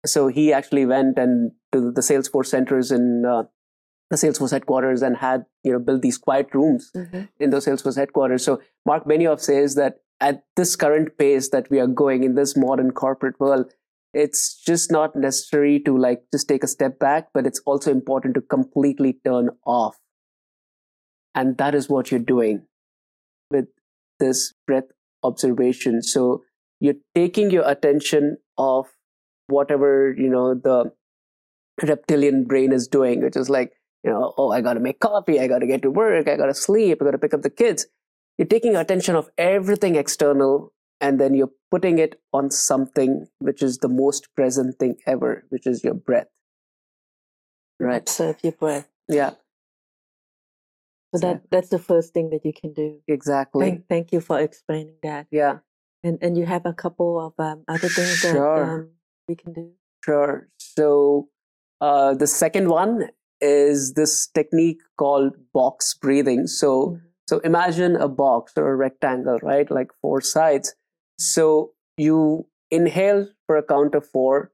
So 0.07 0.29
he 0.29 0.53
actually 0.53 0.87
went 0.87 1.19
and 1.19 1.53
to 1.73 1.91
the 1.91 2.01
Salesforce 2.01 2.47
centers 2.47 2.91
in 2.91 3.25
uh, 3.29 3.45
the 4.11 4.17
Salesforce 4.17 4.51
headquarters 4.51 5.03
and 5.03 5.17
had 5.17 5.45
you 5.63 5.73
know 5.73 5.79
built 5.79 6.03
these 6.03 6.19
quiet 6.19 6.49
rooms 6.53 6.91
mm-hmm. 6.97 7.23
in 7.39 7.51
those 7.51 7.67
Salesforce 7.67 7.97
headquarters. 7.97 8.45
So 8.45 8.61
Mark 8.85 9.05
Benioff 9.05 9.41
says 9.41 9.77
that 9.77 9.99
at 10.21 10.43
this 10.57 10.77
current 10.77 11.17
pace 11.17 11.49
that 11.51 11.71
we 11.71 11.81
are 11.81 11.87
going 11.87 12.25
in 12.25 12.35
this 12.35 12.57
modern 12.57 12.91
corporate 12.91 13.39
world, 13.41 13.73
it's 14.13 14.61
just 14.63 14.91
not 14.91 15.17
necessary 15.17 15.81
to 15.81 15.97
like 15.97 16.23
just 16.33 16.49
take 16.49 16.65
a 16.65 16.69
step 16.69 16.99
back, 16.99 17.29
but 17.33 17.47
it's 17.47 17.61
also 17.65 17.91
important 17.91 18.35
to 18.35 18.41
completely 18.41 19.19
turn 19.25 19.51
off. 19.65 19.97
And 21.35 21.57
that 21.59 21.75
is 21.75 21.89
what 21.89 22.11
you're 22.11 22.21
doing 22.21 22.67
with 23.51 23.67
this 24.19 24.53
breath 24.67 24.91
observation. 25.23 26.03
So 26.03 26.43
you're 26.81 26.95
taking 27.15 27.51
your 27.51 27.69
attention 27.69 28.39
off 28.57 28.93
whatever, 29.47 30.15
you 30.17 30.29
know, 30.29 30.55
the 30.55 30.93
reptilian 31.83 32.45
brain 32.45 32.73
is 32.73 32.89
doing, 32.89 33.23
which 33.23 33.37
is 33.37 33.49
like, 33.49 33.73
you 34.05 34.11
know, 34.11 34.33
oh, 34.37 34.51
I 34.51 34.61
got 34.61 34.75
to 34.75 34.81
make 34.81 35.01
coffee. 35.01 35.41
I 35.41 35.47
got 35.47 35.59
to 35.59 35.67
get 35.67 35.83
to 35.83 35.91
work. 35.91 36.29
I 36.29 36.37
got 36.37 36.47
to 36.47 36.55
sleep. 36.55 36.99
I 37.01 37.05
got 37.05 37.11
to 37.13 37.19
pick 37.19 37.35
up 37.35 37.43
the 37.43 37.51
kids. 37.51 37.87
You're 38.39 38.49
taking 38.49 38.77
attention 38.77 39.15
of 39.15 39.29
everything 39.37 39.97
external 39.97 40.73
and 41.01 41.21
then 41.21 41.35
you're 41.35 41.53
putting 41.71 41.99
it 41.99 42.21
on 42.33 42.51
something 42.51 43.27
which 43.39 43.63
is 43.63 43.79
the 43.79 43.89
most 43.89 44.35
present 44.35 44.79
thing 44.79 44.97
ever, 45.07 45.45
which 45.51 45.67
is 45.67 45.85
your 45.85 45.95
breath. 45.95 46.29
Right. 47.79 48.03
Observe 48.03 48.37
your 48.43 48.53
breath. 48.53 48.89
Yeah. 49.09 49.33
So 51.15 51.21
that 51.21 51.43
that's 51.51 51.71
the 51.71 51.79
first 51.79 52.15
thing 52.15 52.31
that 52.31 52.45
you 52.45 52.53
can 52.53 52.73
do. 52.73 53.01
Exactly. 53.09 53.67
Thank, 53.67 53.89
thank 53.89 54.13
you 54.13 54.21
for 54.21 54.39
explaining 54.39 54.95
that. 55.03 55.27
Yeah. 55.31 55.59
And 56.05 56.19
and 56.23 56.37
you 56.37 56.47
have 56.47 56.67
a 56.67 56.73
couple 56.73 57.19
of 57.19 57.35
um, 57.39 57.65
other 57.67 57.89
things 57.89 58.19
sure. 58.19 58.33
that 58.33 58.73
um, 58.73 58.91
we 59.29 59.35
can 59.35 59.53
do. 59.53 59.73
Sure. 60.05 60.49
So 60.59 61.29
uh, 61.81 62.15
the 62.15 62.27
second 62.27 62.69
one 62.69 63.09
is 63.41 63.95
this 63.95 64.29
technique 64.29 64.81
called 64.99 65.35
box 65.53 65.95
breathing. 65.95 66.47
So 66.47 66.71
mm-hmm. 66.71 67.07
so 67.29 67.39
imagine 67.41 67.97
a 67.97 68.09
box 68.09 68.53
or 68.57 68.73
a 68.73 68.77
rectangle, 68.77 69.39
right? 69.43 69.71
Like 69.71 69.89
four 70.01 70.21
sides. 70.21 70.75
So 71.19 71.73
you 71.97 72.47
inhale 72.71 73.29
for 73.47 73.57
a 73.57 73.63
count 73.63 73.95
of 73.95 74.07
four, 74.07 74.53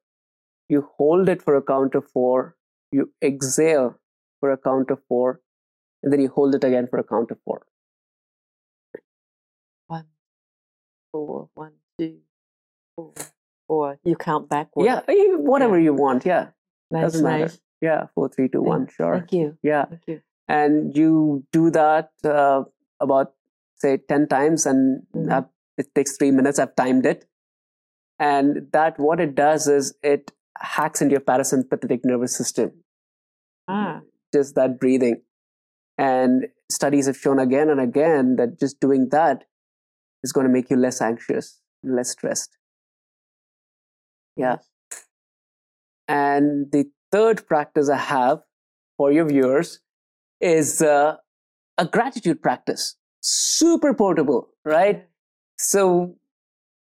you 0.68 0.88
hold 0.96 1.28
it 1.28 1.42
for 1.42 1.54
a 1.56 1.62
count 1.62 1.94
of 1.94 2.08
four, 2.08 2.56
you 2.90 3.12
exhale 3.22 3.98
for 4.40 4.50
a 4.50 4.56
count 4.56 4.90
of 4.90 4.98
four, 5.08 5.40
and 6.02 6.12
then 6.12 6.20
you 6.20 6.28
hold 6.28 6.54
it 6.54 6.64
again 6.64 6.86
for 6.88 6.98
a 6.98 7.04
count 7.04 7.30
of 7.30 7.38
four. 7.44 7.66
One, 9.86 10.06
four, 11.12 11.48
one, 11.54 11.72
two, 11.98 12.18
four. 12.94 13.12
Or 13.68 13.98
you 14.04 14.16
count 14.16 14.48
backwards. 14.48 14.86
Yeah, 14.86 15.00
whatever 15.36 15.78
yeah. 15.78 15.84
you 15.84 15.94
want. 15.94 16.24
Yeah. 16.24 16.48
Nice, 16.90 17.02
Doesn't 17.02 17.24
matter. 17.24 17.44
Nice. 17.46 17.60
Yeah, 17.80 18.06
four, 18.14 18.28
three, 18.28 18.48
two, 18.48 18.62
one. 18.62 18.88
Sure. 18.88 19.18
Thank 19.18 19.32
you. 19.32 19.58
Yeah. 19.62 19.84
Thank 19.84 20.02
you. 20.06 20.20
And 20.48 20.96
you 20.96 21.44
do 21.52 21.70
that 21.70 22.10
uh, 22.24 22.62
about, 23.00 23.32
say, 23.76 23.98
10 24.08 24.28
times, 24.28 24.64
and 24.64 25.02
mm-hmm. 25.14 25.46
it 25.76 25.94
takes 25.94 26.16
three 26.16 26.30
minutes. 26.30 26.58
I've 26.58 26.76
timed 26.76 27.04
it. 27.04 27.26
And 28.18 28.68
that, 28.72 28.98
what 28.98 29.20
it 29.20 29.34
does 29.34 29.66
is 29.66 29.94
it 30.02 30.32
hacks 30.58 31.02
into 31.02 31.12
your 31.12 31.20
parasympathetic 31.20 32.00
nervous 32.04 32.34
system. 32.34 32.72
Ah. 33.68 34.00
Just 34.32 34.54
that 34.54 34.80
breathing. 34.80 35.22
And 35.98 36.46
studies 36.70 37.06
have 37.06 37.16
shown 37.16 37.38
again 37.38 37.68
and 37.68 37.80
again 37.80 38.36
that 38.36 38.58
just 38.58 38.80
doing 38.80 39.08
that 39.10 39.44
is 40.22 40.32
going 40.32 40.46
to 40.46 40.52
make 40.52 40.70
you 40.70 40.76
less 40.76 41.00
anxious, 41.00 41.60
less 41.82 42.10
stressed. 42.10 42.56
Yeah. 44.36 44.56
And 46.08 46.70
the 46.70 46.90
third 47.12 47.46
practice 47.46 47.88
I 47.88 47.96
have 47.96 48.42
for 48.96 49.12
your 49.12 49.26
viewers 49.26 49.80
is 50.40 50.82
uh, 50.82 51.16
a 51.78 51.86
gratitude 51.86 52.42
practice. 52.42 52.96
Super 53.20 53.94
portable, 53.94 54.48
right? 54.64 55.06
So 55.58 56.16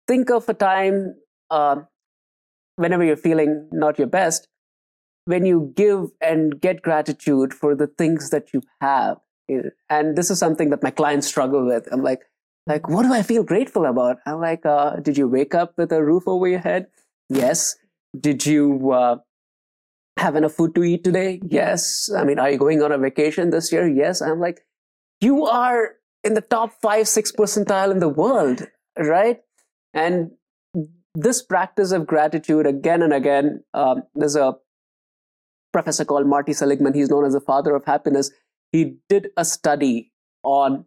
think 0.08 0.30
of 0.30 0.48
a 0.50 0.54
time 0.54 1.16
uh, 1.50 1.78
whenever 2.76 3.04
you're 3.04 3.18
feeling 3.18 3.68
not 3.72 3.98
your 3.98 4.08
best 4.08 4.48
when 5.26 5.46
you 5.46 5.74
give 5.76 6.12
and 6.22 6.60
get 6.62 6.82
gratitude 6.82 7.54
for 7.54 7.76
the 7.76 7.88
things 7.88 8.30
that 8.30 8.54
you 8.54 8.62
have. 8.80 9.18
And 9.90 10.16
this 10.16 10.32
is 10.32 10.40
something 10.40 10.70
that 10.70 10.82
my 10.82 10.92
clients 10.92 11.28
struggle 11.28 11.66
with. 11.66 11.88
I'm 11.92 12.02
like 12.02 12.22
like 12.68 12.90
what 12.90 13.04
do 13.04 13.14
i 13.14 13.22
feel 13.22 13.44
grateful 13.44 13.86
about? 13.86 14.18
I'm 14.26 14.40
like 14.40 14.66
uh, 14.66 14.96
did 14.96 15.18
you 15.18 15.28
wake 15.28 15.54
up 15.54 15.74
with 15.78 15.92
a 15.92 16.04
roof 16.04 16.24
over 16.28 16.48
your 16.48 16.60
head? 16.60 16.88
Yes. 17.30 17.76
Did 18.20 18.46
you 18.46 18.92
uh, 18.92 19.18
have 20.18 20.36
enough 20.36 20.54
food 20.54 20.74
to 20.76 20.84
eat 20.84 21.04
today 21.04 21.40
yes 21.48 22.10
i 22.18 22.24
mean 22.24 22.40
are 22.40 22.50
you 22.50 22.58
going 22.58 22.82
on 22.82 22.92
a 22.92 22.98
vacation 22.98 23.50
this 23.50 23.72
year 23.72 23.88
yes 23.88 24.22
i'm 24.22 24.40
like 24.40 24.62
you 25.22 25.46
are 25.46 25.96
in 26.24 26.34
the 26.34 26.42
top 26.42 26.72
five 26.82 27.08
six 27.08 27.32
percentile 27.32 27.92
in 27.92 28.00
the 28.00 28.10
world 28.10 28.68
right 28.98 29.42
and 29.94 30.32
this 31.14 31.42
practice 31.42 31.92
of 31.92 32.06
gratitude 32.06 32.66
again 32.66 33.02
and 33.02 33.14
again 33.14 33.64
um, 33.74 34.04
there's 34.16 34.36
a 34.36 34.56
professor 35.76 36.06
called 36.06 36.26
Marty 36.26 36.54
Seligman. 36.54 36.94
He's 36.94 37.10
known 37.10 37.26
as 37.26 37.34
the 37.34 37.42
father 37.42 37.76
of 37.76 37.84
happiness. 37.84 38.32
He 38.72 38.96
did 39.10 39.32
a 39.36 39.44
study 39.44 40.14
on 40.42 40.86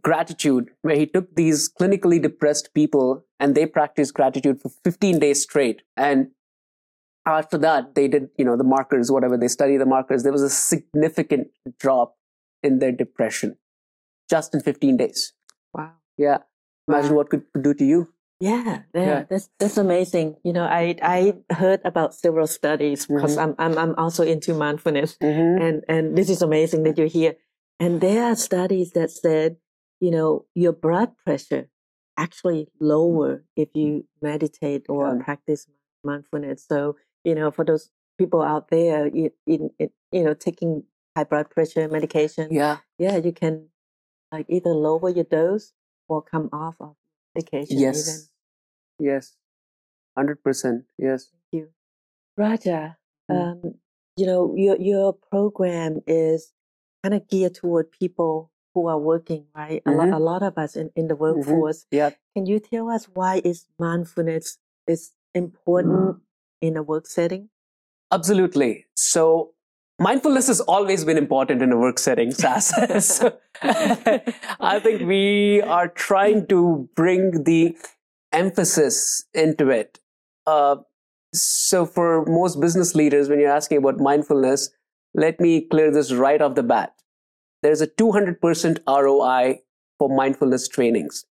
gratitude 0.00 0.70
where 0.80 0.96
he 0.96 1.04
took 1.04 1.34
these 1.36 1.70
clinically 1.70 2.20
depressed 2.22 2.72
people 2.72 3.26
and 3.38 3.54
they 3.54 3.66
practiced 3.66 4.14
gratitude 4.14 4.62
for 4.62 4.70
15 4.82 5.18
days 5.18 5.42
straight. 5.42 5.82
And 5.98 6.28
after 7.26 7.58
that, 7.58 7.94
they 7.94 8.08
did, 8.08 8.30
you 8.36 8.44
know, 8.44 8.56
the 8.56 8.64
markers, 8.64 9.10
whatever 9.10 9.36
they 9.36 9.48
study 9.48 9.76
the 9.76 9.86
markers, 9.86 10.22
there 10.22 10.32
was 10.32 10.42
a 10.42 10.50
significant 10.50 11.48
drop 11.78 12.16
in 12.62 12.78
their 12.78 12.92
depression 12.92 13.56
just 14.28 14.54
in 14.54 14.60
15 14.60 14.96
days. 14.96 15.32
Wow. 15.74 15.92
Yeah. 16.16 16.38
Imagine 16.88 17.10
wow. 17.10 17.16
what 17.16 17.30
could 17.30 17.44
do 17.60 17.74
to 17.74 17.84
you. 17.84 18.08
Yeah, 18.40 18.82
yeah, 18.92 19.06
yeah, 19.06 19.24
that's 19.30 19.50
that's 19.60 19.76
amazing. 19.76 20.34
You 20.42 20.52
know, 20.52 20.64
I 20.64 20.96
I 21.00 21.34
heard 21.54 21.78
about 21.84 22.12
several 22.12 22.48
studies 22.48 23.06
because 23.06 23.36
mm-hmm. 23.36 23.54
I'm 23.60 23.76
I'm 23.76 23.78
I'm 23.78 23.94
also 23.94 24.24
into 24.24 24.52
mindfulness, 24.52 25.16
mm-hmm. 25.22 25.62
and 25.62 25.84
and 25.86 26.18
this 26.18 26.28
is 26.28 26.42
amazing 26.42 26.82
that 26.82 26.98
you're 26.98 27.06
here. 27.06 27.36
And 27.78 28.00
there 28.00 28.24
are 28.24 28.34
studies 28.34 28.98
that 28.98 29.12
said, 29.12 29.58
you 30.00 30.10
know, 30.10 30.46
your 30.56 30.72
blood 30.72 31.12
pressure 31.24 31.68
actually 32.16 32.66
lower 32.80 33.44
if 33.54 33.68
you 33.74 34.06
meditate 34.20 34.86
or 34.88 35.06
yeah. 35.06 35.22
practice 35.22 35.68
mindfulness. 36.02 36.66
So 36.66 36.96
you 37.24 37.34
know, 37.34 37.50
for 37.50 37.64
those 37.64 37.90
people 38.18 38.42
out 38.42 38.68
there, 38.68 39.06
in, 39.06 39.30
in, 39.46 39.70
you 40.10 40.24
know, 40.24 40.34
taking 40.34 40.84
high 41.16 41.24
blood 41.24 41.50
pressure 41.50 41.88
medication, 41.88 42.48
yeah, 42.50 42.78
yeah, 42.98 43.16
you 43.16 43.32
can 43.32 43.68
like 44.30 44.46
either 44.48 44.70
lower 44.70 45.10
your 45.10 45.24
dose 45.24 45.72
or 46.08 46.22
come 46.22 46.48
off 46.52 46.76
of 46.80 46.94
medication. 47.34 47.78
Yes. 47.78 48.28
Even. 49.00 49.12
Yes. 49.12 49.36
100%. 50.18 50.84
Yes. 50.98 51.28
Thank 51.30 51.62
you. 51.62 51.68
Raja, 52.36 52.96
mm. 53.30 53.36
um, 53.36 53.74
you 54.16 54.26
know, 54.26 54.54
your 54.56 54.76
your 54.78 55.12
program 55.12 56.00
is 56.06 56.52
kind 57.02 57.14
of 57.14 57.28
geared 57.28 57.54
toward 57.54 57.90
people 57.92 58.50
who 58.74 58.86
are 58.86 58.98
working, 58.98 59.46
right? 59.54 59.82
Mm-hmm. 59.84 60.00
A, 60.00 60.04
lot, 60.04 60.08
a 60.08 60.18
lot 60.18 60.42
of 60.42 60.56
us 60.56 60.76
in, 60.76 60.90
in 60.96 61.08
the 61.08 61.14
mm-hmm. 61.14 61.38
workforce. 61.38 61.84
Mm-hmm. 61.84 61.96
Yeah. 61.96 62.10
Can 62.34 62.46
you 62.46 62.58
tell 62.58 62.88
us 62.90 63.06
why 63.12 63.42
is 63.44 63.66
mindfulness 63.78 64.58
is 64.86 65.12
important 65.34 66.16
mm. 66.16 66.20
In 66.62 66.76
a 66.78 66.82
work 66.82 67.06
setting? 67.06 67.50
Absolutely. 68.10 68.86
So 68.94 69.52
mindfulness 69.98 70.46
has 70.46 70.60
always 70.60 71.04
been 71.04 71.18
important 71.18 71.60
in 71.60 71.72
a 71.72 71.78
work 71.78 71.98
setting, 71.98 72.30
SAS. 72.42 73.06
so, 73.06 73.36
I 73.62 74.80
think 74.80 75.02
we 75.02 75.60
are 75.62 75.88
trying 75.88 76.46
to 76.46 76.88
bring 76.94 77.44
the 77.44 77.76
emphasis 78.32 79.24
into 79.34 79.68
it. 79.68 80.00
Uh, 80.46 80.76
so 81.34 81.84
for 81.86 82.24
most 82.26 82.60
business 82.60 82.94
leaders, 82.94 83.28
when 83.28 83.40
you're 83.40 83.50
asking 83.50 83.78
about 83.78 83.98
mindfulness, 83.98 84.70
let 85.14 85.40
me 85.40 85.62
clear 85.62 85.90
this 85.90 86.12
right 86.12 86.40
off 86.40 86.54
the 86.54 86.62
bat. 86.62 86.94
There's 87.62 87.80
a 87.80 87.86
200% 87.86 88.78
ROI 88.86 89.60
for 89.98 90.08
mindfulness 90.08 90.68
trainings. 90.68 91.24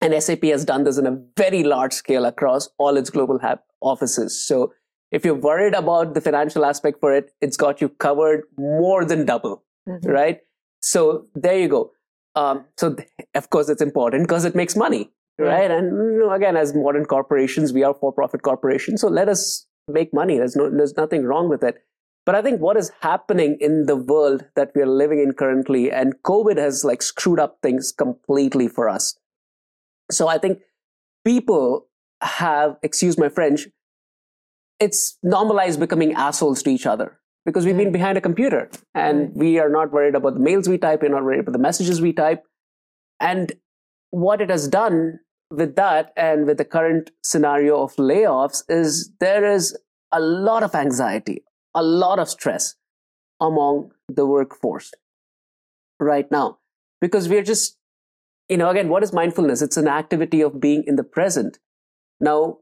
And 0.00 0.20
SAP 0.22 0.44
has 0.44 0.64
done 0.64 0.84
this 0.84 0.98
in 0.98 1.06
a 1.06 1.18
very 1.36 1.62
large 1.62 1.92
scale 1.92 2.24
across 2.24 2.68
all 2.78 2.96
its 2.96 3.10
global 3.10 3.38
offices. 3.82 4.46
So 4.46 4.72
if 5.12 5.24
you're 5.24 5.34
worried 5.34 5.74
about 5.74 6.14
the 6.14 6.20
financial 6.20 6.64
aspect 6.64 7.00
for 7.00 7.14
it, 7.14 7.32
it's 7.40 7.56
got 7.56 7.80
you 7.80 7.88
covered 7.88 8.44
more 8.56 9.04
than 9.04 9.26
double, 9.26 9.62
mm-hmm. 9.88 10.08
right? 10.08 10.40
So 10.80 11.26
there 11.34 11.58
you 11.58 11.68
go. 11.68 11.92
Um, 12.34 12.64
so 12.76 12.94
th- 12.94 13.08
of 13.34 13.50
course 13.50 13.68
it's 13.68 13.82
important 13.82 14.24
because 14.24 14.44
it 14.44 14.54
makes 14.54 14.76
money, 14.76 15.10
right? 15.38 15.70
And 15.70 15.86
you 16.12 16.20
know, 16.20 16.30
again, 16.32 16.56
as 16.56 16.74
modern 16.74 17.04
corporations, 17.04 17.72
we 17.72 17.82
are 17.82 17.92
for-profit 17.92 18.42
corporations, 18.42 19.00
so 19.00 19.08
let 19.08 19.28
us 19.28 19.66
make 19.88 20.14
money. 20.14 20.38
There's 20.38 20.54
no, 20.54 20.70
there's 20.70 20.96
nothing 20.96 21.24
wrong 21.24 21.48
with 21.48 21.64
it. 21.64 21.82
But 22.24 22.36
I 22.36 22.42
think 22.42 22.60
what 22.60 22.76
is 22.76 22.92
happening 23.00 23.56
in 23.60 23.86
the 23.86 23.96
world 23.96 24.44
that 24.54 24.70
we 24.76 24.82
are 24.82 24.86
living 24.86 25.18
in 25.18 25.32
currently, 25.32 25.90
and 25.90 26.14
COVID 26.22 26.56
has 26.56 26.84
like 26.84 27.02
screwed 27.02 27.40
up 27.40 27.58
things 27.62 27.92
completely 27.92 28.68
for 28.68 28.88
us. 28.88 29.18
So 30.10 30.28
I 30.28 30.38
think 30.38 30.60
people 31.24 31.86
have, 32.22 32.76
excuse 32.82 33.18
my 33.18 33.28
French, 33.28 33.66
it's 34.78 35.18
normalized 35.22 35.78
becoming 35.78 36.14
assholes 36.14 36.62
to 36.62 36.70
each 36.70 36.86
other 36.86 37.18
because 37.44 37.64
we've 37.64 37.76
been 37.76 37.88
mm. 37.88 37.92
behind 37.92 38.18
a 38.18 38.20
computer 38.20 38.70
and 38.94 39.30
we 39.34 39.58
are 39.58 39.68
not 39.68 39.92
worried 39.92 40.14
about 40.14 40.34
the 40.34 40.40
mails 40.40 40.68
we 40.68 40.78
type, 40.78 41.02
we're 41.02 41.08
not 41.08 41.24
worried 41.24 41.40
about 41.40 41.52
the 41.52 41.58
messages 41.58 42.00
we 42.00 42.12
type. 42.12 42.42
And 43.20 43.52
what 44.10 44.40
it 44.40 44.50
has 44.50 44.68
done 44.68 45.20
with 45.50 45.76
that 45.76 46.12
and 46.16 46.46
with 46.46 46.58
the 46.58 46.64
current 46.64 47.10
scenario 47.24 47.82
of 47.82 47.94
layoffs 47.96 48.62
is 48.68 49.12
there 49.20 49.50
is 49.50 49.76
a 50.12 50.20
lot 50.20 50.62
of 50.62 50.74
anxiety, 50.74 51.44
a 51.74 51.82
lot 51.82 52.18
of 52.18 52.28
stress 52.28 52.74
among 53.40 53.90
the 54.08 54.26
workforce 54.26 54.92
right 55.98 56.30
now 56.30 56.58
because 57.00 57.28
we're 57.28 57.42
just, 57.42 57.76
you 58.50 58.56
know, 58.56 58.68
again, 58.68 58.88
what 58.88 59.04
is 59.04 59.12
mindfulness? 59.12 59.62
It's 59.62 59.76
an 59.76 59.86
activity 59.86 60.40
of 60.40 60.60
being 60.60 60.82
in 60.86 60.96
the 60.96 61.04
present. 61.04 61.58
Now, 62.20 62.58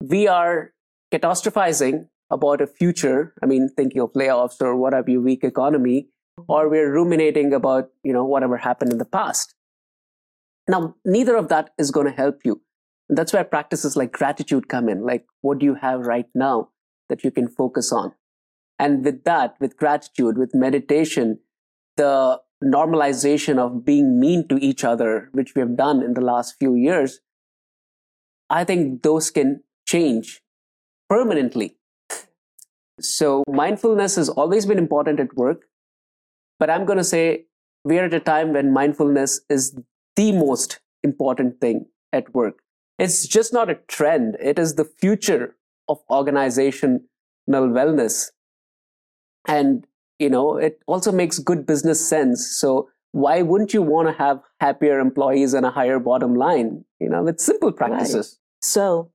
we 0.00 0.26
are 0.26 0.72
catastrophizing 1.14 2.08
about 2.30 2.60
a 2.60 2.66
future, 2.66 3.34
I 3.42 3.46
mean, 3.46 3.70
thinking 3.74 4.02
of 4.02 4.12
layoffs 4.14 4.60
or 4.60 4.76
what 4.76 4.92
have 4.92 5.08
you, 5.08 5.22
weak 5.22 5.44
economy, 5.44 6.08
or 6.48 6.68
we're 6.68 6.92
ruminating 6.92 7.52
about, 7.54 7.88
you 8.02 8.12
know, 8.12 8.24
whatever 8.24 8.56
happened 8.56 8.92
in 8.92 8.98
the 8.98 9.04
past. 9.04 9.54
Now, 10.68 10.96
neither 11.04 11.36
of 11.36 11.48
that 11.48 11.70
is 11.78 11.92
going 11.92 12.06
to 12.06 12.12
help 12.12 12.40
you. 12.44 12.60
And 13.08 13.16
that's 13.16 13.32
where 13.32 13.44
practices 13.44 13.96
like 13.96 14.12
gratitude 14.12 14.68
come 14.68 14.88
in. 14.88 15.06
Like, 15.06 15.24
what 15.40 15.60
do 15.60 15.66
you 15.66 15.76
have 15.76 16.00
right 16.00 16.26
now 16.34 16.70
that 17.08 17.22
you 17.24 17.30
can 17.30 17.48
focus 17.48 17.92
on? 17.92 18.12
And 18.78 19.04
with 19.04 19.24
that, 19.24 19.54
with 19.60 19.76
gratitude, 19.76 20.36
with 20.36 20.50
meditation, 20.52 21.38
the 21.96 22.40
normalization 22.62 23.58
of 23.58 23.84
being 23.84 24.18
mean 24.18 24.46
to 24.48 24.56
each 24.56 24.84
other, 24.84 25.28
which 25.32 25.54
we 25.54 25.60
have 25.60 25.76
done 25.76 26.02
in 26.02 26.14
the 26.14 26.20
last 26.20 26.56
few 26.58 26.74
years, 26.74 27.20
I 28.50 28.64
think 28.64 29.02
those 29.02 29.30
can 29.30 29.62
change 29.86 30.42
permanently. 31.08 31.76
So 33.00 33.44
mindfulness 33.48 34.16
has 34.16 34.28
always 34.28 34.66
been 34.66 34.78
important 34.78 35.20
at 35.20 35.36
work, 35.36 35.62
but 36.58 36.68
I'm 36.68 36.84
going 36.84 36.98
to 36.98 37.04
say 37.04 37.44
we're 37.84 38.04
at 38.04 38.14
a 38.14 38.20
time 38.20 38.52
when 38.52 38.72
mindfulness 38.72 39.40
is 39.48 39.78
the 40.16 40.32
most 40.32 40.80
important 41.04 41.60
thing 41.60 41.86
at 42.12 42.34
work. 42.34 42.58
It's 42.98 43.28
just 43.28 43.52
not 43.52 43.70
a 43.70 43.76
trend. 43.86 44.36
It 44.40 44.58
is 44.58 44.74
the 44.74 44.84
future 44.84 45.54
of 45.88 45.98
organizational 46.10 47.00
wellness. 47.48 48.30
And, 49.46 49.86
you 50.18 50.30
know, 50.30 50.56
it 50.56 50.80
also 50.86 51.12
makes 51.12 51.38
good 51.38 51.66
business 51.66 52.06
sense. 52.06 52.46
So 52.58 52.88
why 53.12 53.42
wouldn't 53.42 53.72
you 53.72 53.82
want 53.82 54.08
to 54.08 54.14
have 54.14 54.40
happier 54.60 54.98
employees 54.98 55.54
and 55.54 55.64
a 55.64 55.70
higher 55.70 55.98
bottom 55.98 56.34
line? 56.34 56.84
You 57.00 57.08
know, 57.08 57.22
with 57.22 57.40
simple 57.40 57.72
practices. 57.72 58.38
Right. 58.38 58.64
So 58.64 59.12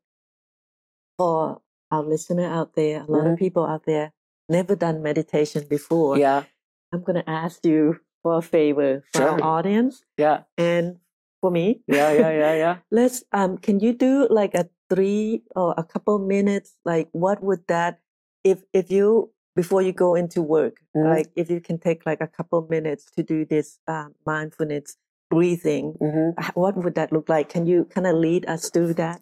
for 1.18 1.62
our 1.92 2.04
listener 2.04 2.46
out 2.46 2.76
there, 2.76 3.02
a 3.02 3.12
lot 3.12 3.24
mm-hmm. 3.24 3.34
of 3.34 3.40
people 3.40 3.66
out 3.66 3.86
there 3.86 4.14
never 4.50 4.76
done 4.76 5.04
meditation 5.04 5.66
before. 5.70 6.18
Yeah. 6.18 6.44
I'm 6.92 7.04
going 7.04 7.22
to 7.22 7.30
ask 7.30 7.66
you 7.66 8.00
for 8.22 8.38
a 8.38 8.42
favor 8.42 9.04
for 9.14 9.20
sure. 9.20 9.30
our 9.30 9.44
audience. 9.44 10.04
Yeah. 10.18 10.44
And 10.58 10.98
for 11.44 11.52
me. 11.52 11.82
Yeah, 11.88 12.14
yeah, 12.14 12.32
yeah, 12.32 12.54
yeah. 12.56 12.76
Let's 12.92 13.28
um 13.34 13.60
can 13.60 13.84
you 13.84 13.92
do 13.92 14.32
like 14.32 14.56
a 14.56 14.72
three 14.90 15.44
or 15.60 15.76
a 15.76 15.84
couple 15.84 16.18
minutes 16.20 16.80
like 16.86 17.10
what 17.12 17.44
would 17.44 17.68
that 17.68 18.00
if 18.48 18.64
if 18.72 18.88
you 18.88 19.33
before 19.56 19.82
you 19.82 19.92
go 19.92 20.16
into 20.16 20.42
work 20.42 20.78
mm-hmm. 20.96 21.08
like 21.10 21.30
if 21.36 21.50
you 21.50 21.60
can 21.60 21.78
take 21.78 22.06
like 22.06 22.22
a 22.22 22.28
couple 22.28 22.66
minutes 22.70 23.06
to 23.16 23.24
do 23.24 23.46
this 23.46 23.80
um, 23.88 24.14
mindfulness 24.26 24.98
breathing 25.30 25.96
mm-hmm. 26.02 26.60
what 26.60 26.76
would 26.78 26.96
that 26.96 27.12
look 27.12 27.30
like 27.30 27.50
can 27.50 27.66
you 27.66 27.86
kind 27.86 28.08
of 28.08 28.16
lead 28.16 28.46
us 28.48 28.70
through 28.70 28.94
that 28.94 29.22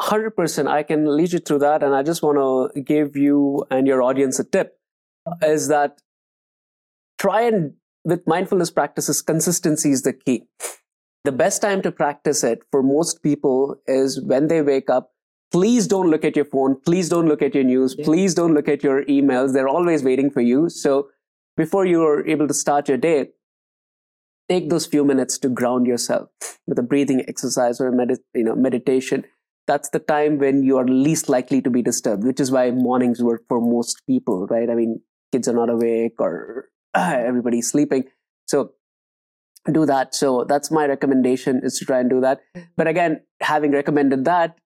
100% 0.00 0.66
i 0.68 0.82
can 0.82 1.16
lead 1.16 1.32
you 1.32 1.38
through 1.38 1.58
that 1.58 1.82
and 1.82 1.94
i 1.94 2.02
just 2.02 2.22
want 2.22 2.38
to 2.38 2.82
give 2.82 3.16
you 3.16 3.64
and 3.70 3.86
your 3.86 4.02
audience 4.02 4.38
a 4.38 4.44
tip 4.44 4.78
is 5.42 5.68
that 5.68 6.00
try 7.18 7.42
and 7.42 7.74
with 8.04 8.26
mindfulness 8.26 8.70
practices 8.70 9.22
consistency 9.22 9.90
is 9.90 10.02
the 10.02 10.12
key 10.12 10.44
the 11.24 11.32
best 11.32 11.62
time 11.62 11.80
to 11.80 11.90
practice 11.90 12.44
it 12.44 12.62
for 12.70 12.82
most 12.82 13.22
people 13.22 13.76
is 13.86 14.20
when 14.20 14.48
they 14.48 14.60
wake 14.60 14.90
up 14.90 15.13
please 15.54 15.86
don't 15.94 16.10
look 16.14 16.24
at 16.30 16.40
your 16.40 16.48
phone 16.54 16.76
please 16.90 17.08
don't 17.14 17.28
look 17.32 17.42
at 17.48 17.54
your 17.58 17.64
news 17.64 17.94
yeah. 17.98 18.04
please 18.04 18.34
don't 18.40 18.54
look 18.54 18.68
at 18.74 18.82
your 18.88 19.04
emails 19.16 19.52
they're 19.52 19.72
always 19.76 20.04
waiting 20.10 20.30
for 20.30 20.40
you 20.52 20.68
so 20.68 21.08
before 21.56 21.84
you're 21.86 22.26
able 22.36 22.48
to 22.48 22.58
start 22.62 22.88
your 22.88 22.98
day 22.98 23.18
take 24.48 24.68
those 24.70 24.86
few 24.94 25.04
minutes 25.12 25.38
to 25.38 25.48
ground 25.60 25.86
yourself 25.86 26.58
with 26.66 26.78
a 26.78 26.82
breathing 26.82 27.24
exercise 27.28 27.80
or 27.80 27.88
a 27.88 27.96
med- 28.02 28.18
you 28.34 28.44
know 28.50 28.54
meditation 28.54 29.24
that's 29.66 29.90
the 29.90 29.98
time 29.98 30.38
when 30.38 30.62
you 30.62 30.76
are 30.76 30.86
least 30.86 31.28
likely 31.28 31.62
to 31.62 31.70
be 31.70 31.82
disturbed, 31.82 32.24
which 32.24 32.40
is 32.40 32.50
why 32.50 32.70
mornings 32.70 33.22
work 33.22 33.42
for 33.48 33.60
most 33.60 34.02
people, 34.06 34.46
right? 34.48 34.68
I 34.68 34.74
mean, 34.74 35.00
kids 35.32 35.48
are 35.48 35.54
not 35.54 35.70
awake 35.70 36.14
or 36.18 36.68
everybody's 36.94 37.70
sleeping. 37.70 38.04
So 38.46 38.72
do 39.72 39.86
that. 39.86 40.14
So 40.14 40.44
that's 40.44 40.70
my 40.70 40.86
recommendation 40.86 41.60
is 41.64 41.78
to 41.78 41.86
try 41.86 42.00
and 42.00 42.10
do 42.10 42.20
that. 42.20 42.40
But 42.76 42.86
again, 42.86 43.22
having 43.40 43.72
recommended 43.72 44.26
that, 44.26 44.58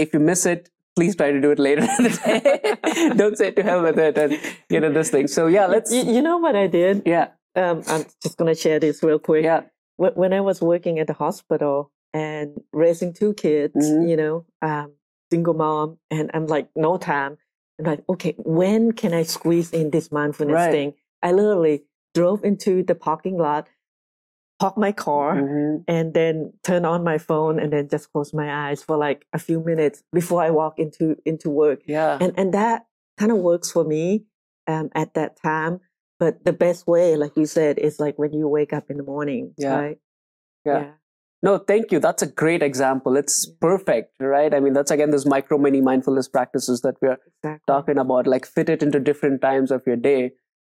if 0.00 0.12
you 0.14 0.20
miss 0.20 0.46
it, 0.46 0.70
please 0.96 1.16
try 1.16 1.30
to 1.30 1.40
do 1.40 1.50
it 1.50 1.58
later 1.58 1.82
in 1.82 2.04
the 2.04 2.10
day. 2.10 3.12
Don't 3.16 3.36
say 3.36 3.50
to 3.52 3.62
hell 3.62 3.82
with 3.82 3.98
it 3.98 4.18
and 4.18 4.38
you 4.68 4.80
know 4.80 4.92
this 4.92 5.10
thing. 5.10 5.28
So 5.28 5.46
yeah, 5.46 5.66
let's. 5.66 5.92
You, 5.92 6.02
you 6.04 6.22
know 6.22 6.38
what 6.38 6.56
I 6.56 6.66
did? 6.66 7.02
Yeah. 7.06 7.28
Um, 7.56 7.82
I'm 7.88 8.04
just 8.22 8.36
gonna 8.36 8.54
share 8.54 8.78
this 8.80 9.02
real 9.02 9.18
quick. 9.18 9.44
Yeah. 9.44 9.62
When 9.96 10.32
I 10.32 10.40
was 10.40 10.62
working 10.62 10.98
at 10.98 11.06
the 11.06 11.12
hospital, 11.12 11.92
and 12.12 12.60
raising 12.72 13.12
two 13.12 13.34
kids, 13.34 13.74
mm-hmm. 13.76 14.08
you 14.08 14.16
know, 14.16 14.46
um, 14.62 14.92
single 15.30 15.54
mom, 15.54 15.98
and 16.10 16.30
I'm 16.34 16.46
like, 16.46 16.68
no 16.74 16.96
time. 16.98 17.38
I'm 17.78 17.86
like, 17.86 18.02
okay, 18.08 18.34
when 18.38 18.92
can 18.92 19.14
I 19.14 19.22
squeeze 19.22 19.70
in 19.70 19.90
this 19.90 20.12
mindfulness 20.12 20.54
right. 20.54 20.70
thing? 20.70 20.94
I 21.22 21.32
literally 21.32 21.84
drove 22.14 22.44
into 22.44 22.82
the 22.82 22.94
parking 22.94 23.38
lot, 23.38 23.68
park 24.60 24.76
my 24.76 24.92
car, 24.92 25.36
mm-hmm. 25.36 25.82
and 25.88 26.14
then 26.14 26.52
turn 26.62 26.84
on 26.84 27.02
my 27.02 27.18
phone, 27.18 27.58
and 27.58 27.72
then 27.72 27.88
just 27.88 28.12
close 28.12 28.32
my 28.32 28.68
eyes 28.68 28.82
for 28.82 28.96
like 28.96 29.26
a 29.32 29.38
few 29.38 29.64
minutes 29.64 30.02
before 30.12 30.42
I 30.42 30.50
walk 30.50 30.78
into 30.78 31.16
into 31.24 31.50
work. 31.50 31.80
Yeah, 31.86 32.18
and 32.20 32.32
and 32.36 32.54
that 32.54 32.86
kind 33.18 33.32
of 33.32 33.38
works 33.38 33.70
for 33.72 33.84
me 33.84 34.24
um, 34.68 34.90
at 34.94 35.14
that 35.14 35.40
time. 35.42 35.80
But 36.18 36.44
the 36.44 36.52
best 36.52 36.86
way, 36.86 37.16
like 37.16 37.32
you 37.36 37.46
said, 37.46 37.78
is 37.78 37.98
like 37.98 38.18
when 38.18 38.34
you 38.34 38.46
wake 38.46 38.74
up 38.74 38.90
in 38.90 38.98
the 38.98 39.02
morning, 39.02 39.54
yeah. 39.56 39.74
right? 39.74 39.98
yeah. 40.66 40.78
yeah. 40.80 40.90
No, 41.42 41.56
thank 41.56 41.90
you. 41.90 42.00
That's 42.00 42.22
a 42.22 42.26
great 42.26 42.62
example. 42.62 43.16
It's 43.16 43.46
perfect, 43.62 44.12
right? 44.20 44.52
I 44.52 44.60
mean, 44.60 44.74
that's 44.74 44.90
again 44.90 45.10
those 45.10 45.24
micro 45.24 45.56
mini 45.56 45.80
mindfulness 45.80 46.28
practices 46.28 46.82
that 46.82 46.96
we're 47.00 47.16
exactly. 47.42 47.64
talking 47.66 47.96
about. 47.96 48.26
Like 48.26 48.44
fit 48.44 48.68
it 48.68 48.82
into 48.82 49.00
different 49.00 49.40
times 49.40 49.70
of 49.70 49.82
your 49.86 49.96
day 49.96 50.32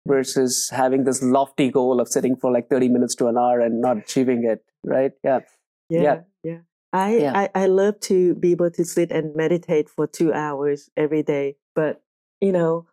versus 0.07 0.69
having 0.73 1.05
this 1.05 1.23
lofty 1.23 1.71
goal 1.71 2.01
of 2.01 2.09
sitting 2.09 2.37
for 2.37 2.53
like 2.53 2.69
30 2.69 2.89
minutes 2.89 3.15
to 3.17 3.27
an 3.29 3.39
hour 3.39 3.61
and 3.61 3.81
not 3.81 3.97
achieving 3.99 4.45
it, 4.45 4.65
right? 4.85 5.13
Yeah. 5.23 5.41
Yeah. 5.89 6.01
Yeah. 6.03 6.21
yeah. 6.43 6.59
I, 6.93 7.17
Yeah. 7.17 7.33
I 7.35 7.49
I 7.55 7.67
love 7.67 7.99
to 8.11 8.35
be 8.37 8.53
able 8.53 8.71
to 8.71 8.85
sit 8.85 9.11
and 9.11 9.35
meditate 9.35 9.89
for 9.89 10.07
two 10.07 10.33
hours 10.33 10.91
every 10.97 11.23
day, 11.23 11.57
but 11.75 12.03
you 12.41 12.53
know, 12.53 12.87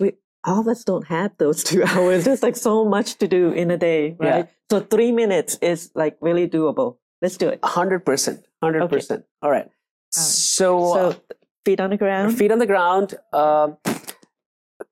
we 0.00 0.12
all 0.44 0.60
of 0.60 0.68
us 0.68 0.84
don't 0.84 1.06
have 1.08 1.32
those 1.38 1.62
two 1.70 1.82
hours. 1.84 2.24
There's 2.24 2.42
like 2.42 2.56
so 2.56 2.84
much 2.84 3.16
to 3.18 3.28
do 3.28 3.50
in 3.52 3.70
a 3.70 3.76
day, 3.76 4.16
right 4.18 4.26
Yeah. 4.28 4.34
right? 4.36 4.48
So 4.70 4.80
three 4.80 5.12
minutes 5.12 5.58
is 5.60 5.90
like 5.94 6.16
really 6.20 6.48
doable. 6.48 6.96
Let's 7.20 7.36
do 7.36 7.48
it. 7.48 7.60
Hundred 7.62 8.06
percent, 8.06 8.40
hundred 8.62 8.88
percent. 8.88 9.24
All 9.42 9.50
right. 9.50 9.68
So, 10.10 10.92
uh, 10.92 11.12
So 11.12 11.20
feet 11.64 11.80
on 11.80 11.90
the 11.90 11.96
ground. 11.96 12.36
feet 12.38 12.50
on 12.52 12.58
the 12.58 12.66
ground. 12.66 13.14
Um, 13.32 13.76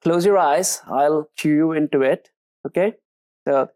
close 0.02 0.24
your 0.24 0.38
eyes. 0.38 0.82
I'll 0.86 1.30
cue 1.36 1.54
you 1.54 1.72
into 1.72 2.02
it. 2.02 2.30
Okay. 2.66 2.94
So 3.46 3.68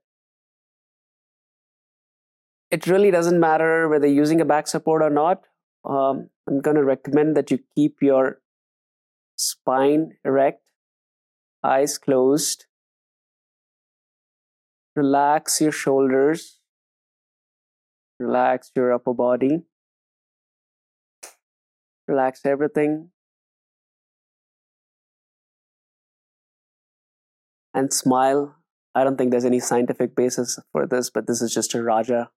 it 2.70 2.86
really 2.86 3.10
doesn't 3.10 3.38
matter 3.38 3.88
whether 3.88 4.06
using 4.06 4.40
a 4.40 4.44
back 4.44 4.66
support 4.66 5.02
or 5.02 5.10
not. 5.10 5.44
Um, 5.84 6.30
I'm 6.48 6.60
going 6.60 6.76
to 6.76 6.84
recommend 6.84 7.36
that 7.36 7.50
you 7.50 7.60
keep 7.74 8.02
your 8.02 8.40
spine 9.36 10.16
erect, 10.24 10.62
eyes 11.62 11.98
closed. 11.98 12.66
Relax 14.96 15.60
your 15.60 15.72
shoulders. 15.72 16.60
Relax 18.20 18.70
your 18.76 18.92
upper 18.92 19.12
body. 19.12 19.62
Relax 22.06 22.44
everything. 22.44 23.10
And 27.74 27.92
smile. 27.92 28.56
I 28.94 29.02
don't 29.02 29.18
think 29.18 29.32
there's 29.32 29.44
any 29.44 29.58
scientific 29.58 30.14
basis 30.14 30.58
for 30.72 30.86
this, 30.86 31.10
but 31.10 31.26
this 31.26 31.42
is 31.42 31.52
just 31.52 31.74
a 31.74 31.82
Raja 31.82 32.30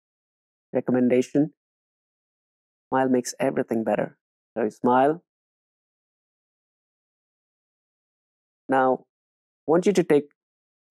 recommendation. 0.74 1.54
Smile 2.90 3.10
makes 3.10 3.36
everything 3.40 3.84
better. 3.84 4.18
So 4.58 4.64
you 4.64 4.72
smile. 4.72 5.24
Now, 8.68 9.06
I 9.68 9.72
want 9.72 9.86
you 9.86 9.94
to 9.94 10.04
take 10.04 10.30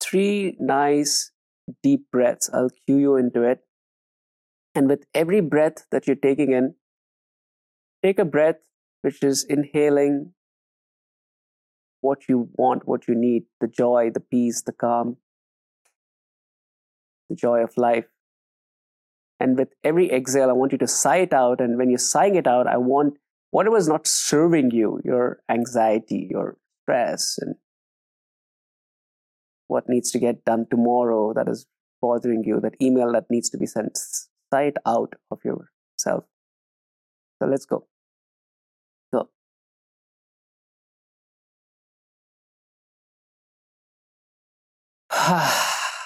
three 0.01 0.55
nice 0.59 1.31
deep 1.83 2.05
breaths. 2.11 2.49
I'll 2.53 2.69
cue 2.85 2.97
you 2.97 3.15
into 3.17 3.43
it. 3.43 3.59
And 4.73 4.87
with 4.87 5.05
every 5.13 5.41
breath 5.41 5.85
that 5.91 6.07
you're 6.07 6.15
taking 6.15 6.53
in, 6.53 6.75
take 8.03 8.19
a 8.19 8.25
breath 8.25 8.57
which 9.01 9.23
is 9.23 9.43
inhaling 9.43 10.33
what 12.01 12.29
you 12.29 12.49
want, 12.53 12.87
what 12.87 13.07
you 13.07 13.15
need 13.15 13.43
the 13.59 13.67
joy, 13.67 14.11
the 14.13 14.19
peace, 14.19 14.61
the 14.61 14.71
calm, 14.71 15.17
the 17.29 17.35
joy 17.35 17.59
of 17.59 17.77
life. 17.77 18.05
And 19.39 19.57
with 19.57 19.69
every 19.83 20.11
exhale, 20.11 20.49
I 20.49 20.53
want 20.53 20.71
you 20.71 20.77
to 20.79 20.87
sigh 20.87 21.17
it 21.17 21.33
out. 21.33 21.61
And 21.61 21.77
when 21.77 21.89
you're 21.89 21.99
sighing 21.99 22.35
it 22.35 22.47
out, 22.47 22.67
I 22.67 22.77
want 22.77 23.15
whatever 23.51 23.77
is 23.77 23.87
not 23.87 24.07
serving 24.07 24.71
you, 24.71 24.99
your 25.03 25.39
anxiety, 25.49 26.27
your 26.29 26.57
stress, 26.83 27.37
and 27.39 27.55
what 29.67 29.87
needs 29.87 30.11
to 30.11 30.19
get 30.19 30.45
done 30.45 30.65
tomorrow 30.69 31.33
that 31.33 31.47
is 31.47 31.67
bothering 32.01 32.43
you, 32.45 32.59
that 32.61 32.75
email 32.81 33.11
that 33.11 33.25
needs 33.29 33.49
to 33.49 33.57
be 33.57 33.65
sent, 33.65 33.97
sigh 34.51 34.63
it 34.63 34.77
out 34.85 35.13
of 35.29 35.39
yourself. 35.43 36.23
So 37.39 37.47
let's 37.47 37.65
go. 37.65 37.85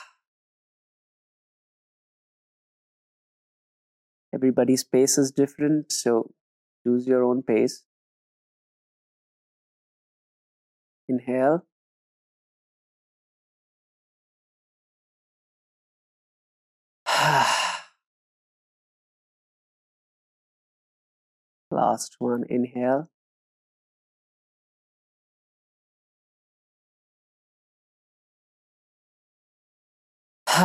everybody's 4.34 4.84
pace 4.84 5.17
is 5.19 5.31
different, 5.31 5.91
so 5.91 6.31
choose 6.84 7.05
your 7.05 7.23
own 7.23 7.43
pace. 7.43 7.84
Inhale. 11.07 11.65
Last 21.69 22.15
one, 22.17 22.43
inhale. 22.49 23.10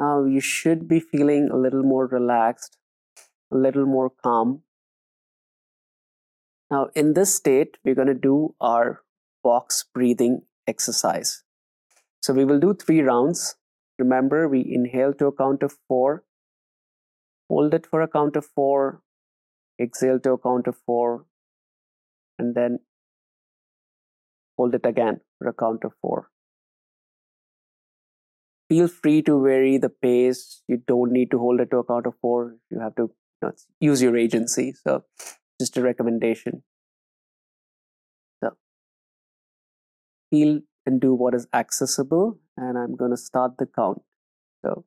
now 0.00 0.24
you 0.24 0.40
should 0.40 0.88
be 0.88 0.98
feeling 0.98 1.48
a 1.52 1.56
little 1.56 1.84
more 1.84 2.08
relaxed, 2.08 2.76
a 3.52 3.56
little 3.56 3.86
more 3.86 4.10
calm. 4.10 4.62
Now, 6.72 6.88
in 6.96 7.14
this 7.14 7.32
state, 7.32 7.76
we're 7.84 7.94
going 7.94 8.08
to 8.08 8.14
do 8.14 8.56
our 8.60 9.02
box 9.44 9.84
breathing 9.94 10.42
exercise. 10.66 11.44
So, 12.20 12.34
we 12.34 12.44
will 12.44 12.58
do 12.58 12.74
three 12.74 13.00
rounds. 13.00 13.54
Remember, 13.96 14.48
we 14.48 14.64
inhale 14.68 15.14
to 15.14 15.26
a 15.26 15.32
count 15.32 15.62
of 15.62 15.76
four, 15.86 16.24
hold 17.48 17.74
it 17.74 17.86
for 17.86 18.02
a 18.02 18.08
count 18.08 18.34
of 18.34 18.44
four, 18.44 19.02
exhale 19.80 20.18
to 20.18 20.32
a 20.32 20.38
count 20.38 20.66
of 20.66 20.76
four, 20.84 21.26
and 22.40 22.56
then 22.56 22.80
hold 24.56 24.74
it 24.74 24.86
again 24.86 25.20
for 25.38 25.48
a 25.48 25.52
count 25.52 25.84
of 25.84 25.92
four. 26.00 26.28
Feel 28.68 28.88
free 28.88 29.22
to 29.22 29.42
vary 29.42 29.78
the 29.78 29.90
pace. 29.90 30.62
You 30.68 30.82
don't 30.86 31.12
need 31.12 31.30
to 31.32 31.38
hold 31.38 31.60
it 31.60 31.70
to 31.70 31.78
a 31.78 31.84
count 31.84 32.06
of 32.06 32.14
four. 32.20 32.56
You 32.70 32.80
have 32.80 32.94
to 32.96 33.02
you 33.02 33.48
know, 33.48 33.52
use 33.80 34.02
your 34.02 34.16
agency. 34.16 34.72
So, 34.72 35.04
just 35.60 35.76
a 35.76 35.82
recommendation. 35.82 36.62
So, 38.42 38.56
feel 40.30 40.60
and 40.86 41.00
do 41.00 41.14
what 41.14 41.34
is 41.34 41.46
accessible. 41.52 42.38
And 42.56 42.78
I'm 42.78 42.96
going 42.96 43.10
to 43.10 43.16
start 43.16 43.58
the 43.58 43.66
count. 43.66 44.02
So, 44.64 44.84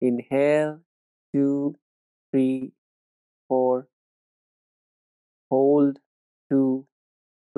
inhale, 0.00 0.80
two, 1.34 1.76
three, 2.32 2.72
four. 3.48 3.88
Hold, 5.50 5.98
two, 6.50 6.86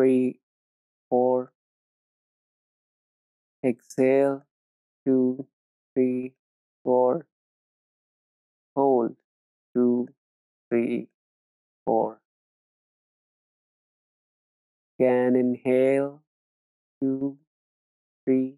three, 0.00 0.40
four. 1.10 1.52
Exhale, 3.62 4.46
two, 5.04 5.46
three, 5.92 6.32
four. 6.82 7.26
Hold, 8.74 9.16
two, 9.74 10.08
three, 10.70 11.08
four. 11.84 12.18
Again, 14.98 15.36
inhale, 15.36 16.22
two, 17.02 17.36
three, 18.24 18.54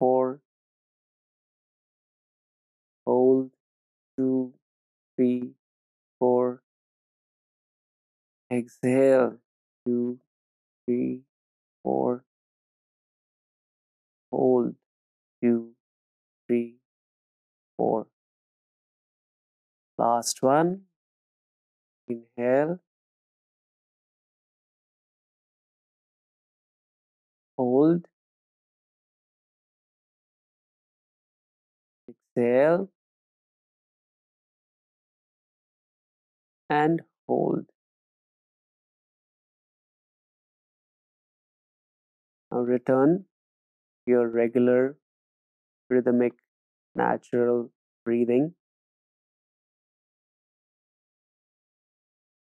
four. 0.00 0.40
Hold, 3.06 3.52
two, 4.18 4.52
three, 5.14 5.52
four. 6.18 6.60
Exhale, 8.50 9.36
two, 9.86 10.18
three, 10.86 11.22
four. 11.82 12.24
Hold, 14.30 14.76
two, 15.42 15.72
three, 16.46 16.76
four. 17.76 18.08
Last 19.98 20.42
one. 20.42 20.86
Inhale. 22.08 22.80
Hold. 27.58 28.08
Exhale. 32.08 32.90
And 36.70 37.02
hold. 37.26 37.66
Return 42.64 43.24
your 44.06 44.28
regular 44.28 44.96
rhythmic 45.90 46.32
natural 46.94 47.70
breathing. 48.04 48.54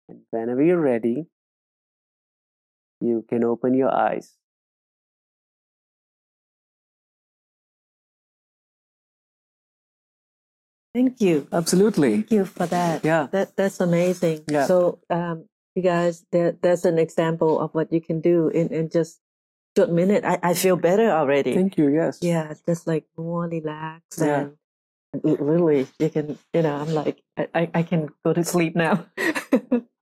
And 0.08 0.20
whenever 0.30 0.62
you're 0.62 0.80
ready, 0.80 1.26
you 3.00 3.24
can 3.28 3.44
open 3.44 3.74
your 3.74 3.92
eyes. 3.94 4.34
Thank 10.94 11.20
you. 11.20 11.48
Absolutely. 11.52 12.12
Thank 12.12 12.30
you 12.30 12.44
for 12.44 12.66
that. 12.66 13.04
Yeah. 13.04 13.26
That 13.32 13.56
that's 13.56 13.80
amazing. 13.80 14.44
Yeah. 14.48 14.66
So 14.66 15.00
um 15.10 15.46
you 15.74 15.82
guys 15.82 16.24
that 16.30 16.62
that's 16.62 16.84
an 16.84 16.98
example 16.98 17.58
of 17.58 17.74
what 17.74 17.92
you 17.92 18.00
can 18.00 18.20
do 18.20 18.48
in, 18.48 18.68
in 18.68 18.88
just 18.90 19.18
short 19.76 19.90
minute, 19.90 20.24
I, 20.24 20.38
I 20.42 20.54
feel 20.54 20.76
better 20.76 21.10
already. 21.10 21.54
Thank 21.54 21.76
you. 21.78 21.88
Yes. 21.88 22.18
Yeah, 22.22 22.50
it's 22.50 22.62
just 22.62 22.86
like 22.86 23.04
more 23.16 23.44
relaxed 23.48 24.20
Yeah. 24.20 24.40
and 24.40 24.56
l- 25.24 25.36
really 25.36 25.86
you 25.98 26.10
can, 26.10 26.38
you 26.52 26.62
know, 26.62 26.74
I'm 26.76 26.92
like, 26.94 27.22
I, 27.36 27.70
I, 27.74 27.82
can 27.82 28.08
go 28.24 28.32
to 28.32 28.44
sleep 28.44 28.76
now. 28.76 29.06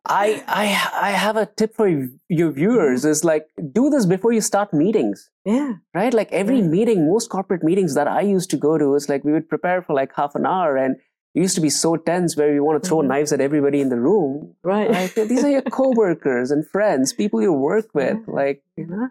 I 0.05 0.43
I 0.49 0.65
I 1.09 1.11
have 1.13 1.37
a 1.37 1.47
tip 1.47 1.75
for 1.77 1.87
you- 1.89 2.19
your 2.29 2.51
viewers 2.51 3.05
is 3.05 3.23
like 3.25 3.47
do 3.73 3.89
this 3.89 4.05
before 4.05 4.33
you 4.33 4.41
start 4.41 4.73
meetings. 4.75 5.31
yeah, 5.45 5.75
Right? 5.95 6.13
Like 6.13 6.33
every 6.33 6.61
Right. 6.61 6.71
meeting, 6.71 7.07
most 7.07 7.31
corporate 7.31 7.63
meetings 7.63 7.95
that 7.95 8.09
I 8.09 8.21
used 8.23 8.51
to 8.51 8.57
go 8.57 8.77
to 8.79 8.95
is 8.97 9.09
like 9.09 9.25
we 9.25 9.33
would 9.33 9.49
prepare 9.49 9.81
for 9.81 9.95
like 9.95 10.13
half 10.17 10.35
an 10.35 10.45
hour 10.45 10.77
and 10.77 10.97
it 11.35 11.41
used 11.41 11.55
to 11.55 11.61
be 11.63 11.71
so 11.71 11.97
tense 11.97 12.37
where 12.37 12.53
we 12.53 12.61
want 12.61 12.83
to 12.83 12.89
throw 12.89 12.99
Mhm. 12.99 13.07
knives 13.09 13.33
at 13.33 13.41
everybody 13.41 13.81
in 13.81 13.89
the 13.91 13.97
room. 14.09 14.55
right. 14.65 14.91
Like 14.91 15.15
these 15.15 15.45
are 15.45 15.51
your 15.57 15.63
coworkers 15.81 16.51
and 16.51 16.67
friends, 16.67 17.13
people 17.13 17.41
you 17.41 17.53
work 17.53 17.87
with. 17.95 18.19
Yeah. 18.27 18.35
Like, 18.41 18.63
you 18.77 18.87
know, 18.87 19.09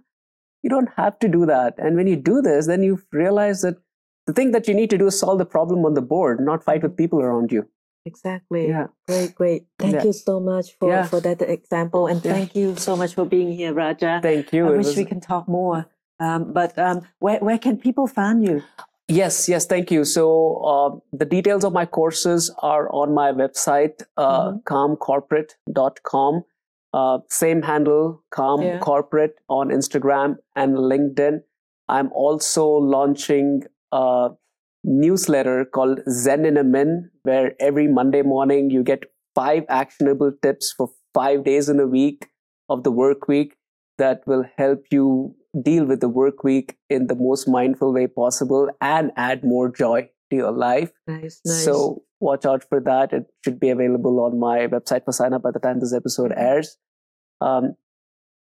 you 0.63 0.69
don't 0.69 0.89
have 0.95 1.17
to 1.19 1.27
do 1.27 1.45
that. 1.45 1.73
And 1.77 1.95
when 1.95 2.07
you 2.07 2.15
do 2.15 2.41
this, 2.41 2.67
then 2.67 2.83
you 2.83 2.99
realize 3.11 3.61
that 3.61 3.75
the 4.27 4.33
thing 4.33 4.51
that 4.51 4.67
you 4.67 4.73
need 4.73 4.89
to 4.91 4.97
do 4.97 5.07
is 5.07 5.19
solve 5.19 5.39
the 5.39 5.45
problem 5.45 5.85
on 5.85 5.93
the 5.95 6.01
board, 6.01 6.39
not 6.39 6.63
fight 6.63 6.83
with 6.83 6.95
people 6.95 7.19
around 7.21 7.51
you. 7.51 7.67
Exactly. 8.05 8.67
Yeah. 8.67 8.87
Great, 9.07 9.35
great. 9.35 9.65
Thank 9.77 9.93
Yeah. 9.95 10.03
you 10.05 10.13
so 10.13 10.39
much 10.39 10.75
for, 10.79 10.89
Yeah. 10.89 11.05
for 11.05 11.19
that 11.19 11.41
example. 11.41 12.07
And 12.07 12.23
Yeah. 12.23 12.33
thank 12.33 12.55
you 12.55 12.75
so 12.75 12.95
much 12.95 13.13
for 13.15 13.25
being 13.25 13.51
here, 13.51 13.73
Raja. 13.73 14.19
Thank 14.21 14.53
you. 14.53 14.67
I 14.67 14.73
It 14.73 14.77
wish 14.77 14.85
was- 14.87 14.97
we 14.97 15.05
can 15.05 15.19
talk 15.19 15.47
more. 15.47 15.85
Um, 16.19 16.53
but 16.53 16.77
um, 16.77 17.01
where, 17.19 17.39
where 17.39 17.57
can 17.57 17.77
people 17.77 18.07
find 18.07 18.43
you? 18.43 18.61
Yes, 19.07 19.49
yes, 19.49 19.65
thank 19.65 19.91
you. 19.91 20.03
So 20.05 20.55
uh, 20.63 20.89
the 21.11 21.25
details 21.25 21.63
of 21.63 21.73
my 21.73 21.85
courses 21.85 22.51
are 22.59 22.87
on 22.93 23.13
my 23.13 23.31
website, 23.33 24.03
uh, 24.17 24.51
Mhm. 24.51 24.63
calmcorporate.com. 24.63 26.43
Uh, 26.93 27.19
same 27.29 27.61
handle, 27.61 28.23
Calm 28.31 28.61
Yeah. 28.61 28.79
Corporate 28.79 29.35
on 29.49 29.69
Instagram 29.69 30.37
and 30.55 30.75
LinkedIn. 30.75 31.41
I'm 31.87 32.11
also 32.13 32.67
launching 32.67 33.63
a 33.91 34.29
newsletter 34.83 35.65
called 35.65 35.99
Zen 36.09 36.45
in 36.45 36.57
a 36.57 36.63
Min, 36.63 37.09
where 37.23 37.53
every 37.59 37.87
Monday 37.87 38.21
morning 38.21 38.69
you 38.69 38.83
get 38.83 39.03
five 39.35 39.63
actionable 39.69 40.31
tips 40.41 40.73
for 40.75 40.89
five 41.13 41.43
days 41.43 41.69
in 41.69 41.79
a 41.79 41.87
week 41.87 42.27
of 42.69 42.83
the 42.83 42.91
work 42.91 43.27
week 43.27 43.55
that 43.97 44.21
will 44.25 44.45
help 44.57 44.85
you 44.91 45.35
deal 45.61 45.85
with 45.85 45.99
the 45.99 46.09
work 46.09 46.43
week 46.43 46.77
in 46.89 47.07
the 47.07 47.15
most 47.15 47.47
mindful 47.47 47.93
way 47.93 48.07
possible 48.07 48.69
and 48.79 49.11
add 49.15 49.43
more 49.43 49.69
joy 49.69 50.09
to 50.29 50.35
your 50.35 50.51
life. 50.51 50.91
Nice, 51.07 51.41
nice. 51.45 51.63
So 51.63 52.03
watch 52.21 52.45
out 52.45 52.63
for 52.69 52.79
that. 52.79 53.11
It 53.13 53.25
should 53.43 53.59
be 53.59 53.69
available 53.69 54.19
on 54.21 54.39
my 54.39 54.67
website 54.67 55.03
for 55.05 55.11
sign 55.11 55.33
up 55.33 55.41
by 55.41 55.51
the 55.51 55.59
time 55.59 55.79
this 55.79 55.93
episode 55.93 56.31
airs. 56.35 56.77
Um, 57.41 57.75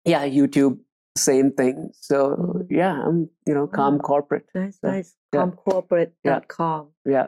yeah, 0.05 0.25
YouTube, 0.27 0.79
same 1.17 1.51
thing. 1.51 1.91
So 1.99 2.17
Mhm. 2.35 2.67
yeah, 2.69 3.01
I'm 3.05 3.29
you 3.45 3.53
know 3.53 3.67
calm 3.67 3.99
corporate. 3.99 4.45
nice, 4.55 4.79
Yeah. 4.83 4.89
nice. 4.91 5.15
Yeah. 5.33 5.45
Calmcorporate.com. 5.45 6.89
Yeah, 7.05 7.27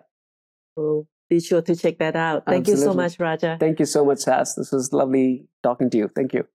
So 0.76 1.08
be 1.30 1.40
sure 1.42 1.62
to 1.62 1.76
check 1.76 1.98
that 2.00 2.16
out. 2.16 2.46
Thank 2.46 2.68
you 2.70 2.78
so 2.78 2.94
much, 2.94 3.20
Raja. 3.20 3.58
thank 3.60 3.80
you 3.80 3.86
so 3.86 4.06
much, 4.06 4.20
Sass. 4.20 4.56
This 4.56 4.72
was 4.72 4.94
lovely 4.94 5.48
talking 5.64 5.90
to 5.90 5.98
you. 5.98 6.08
Thank 6.16 6.34
you. 6.34 6.48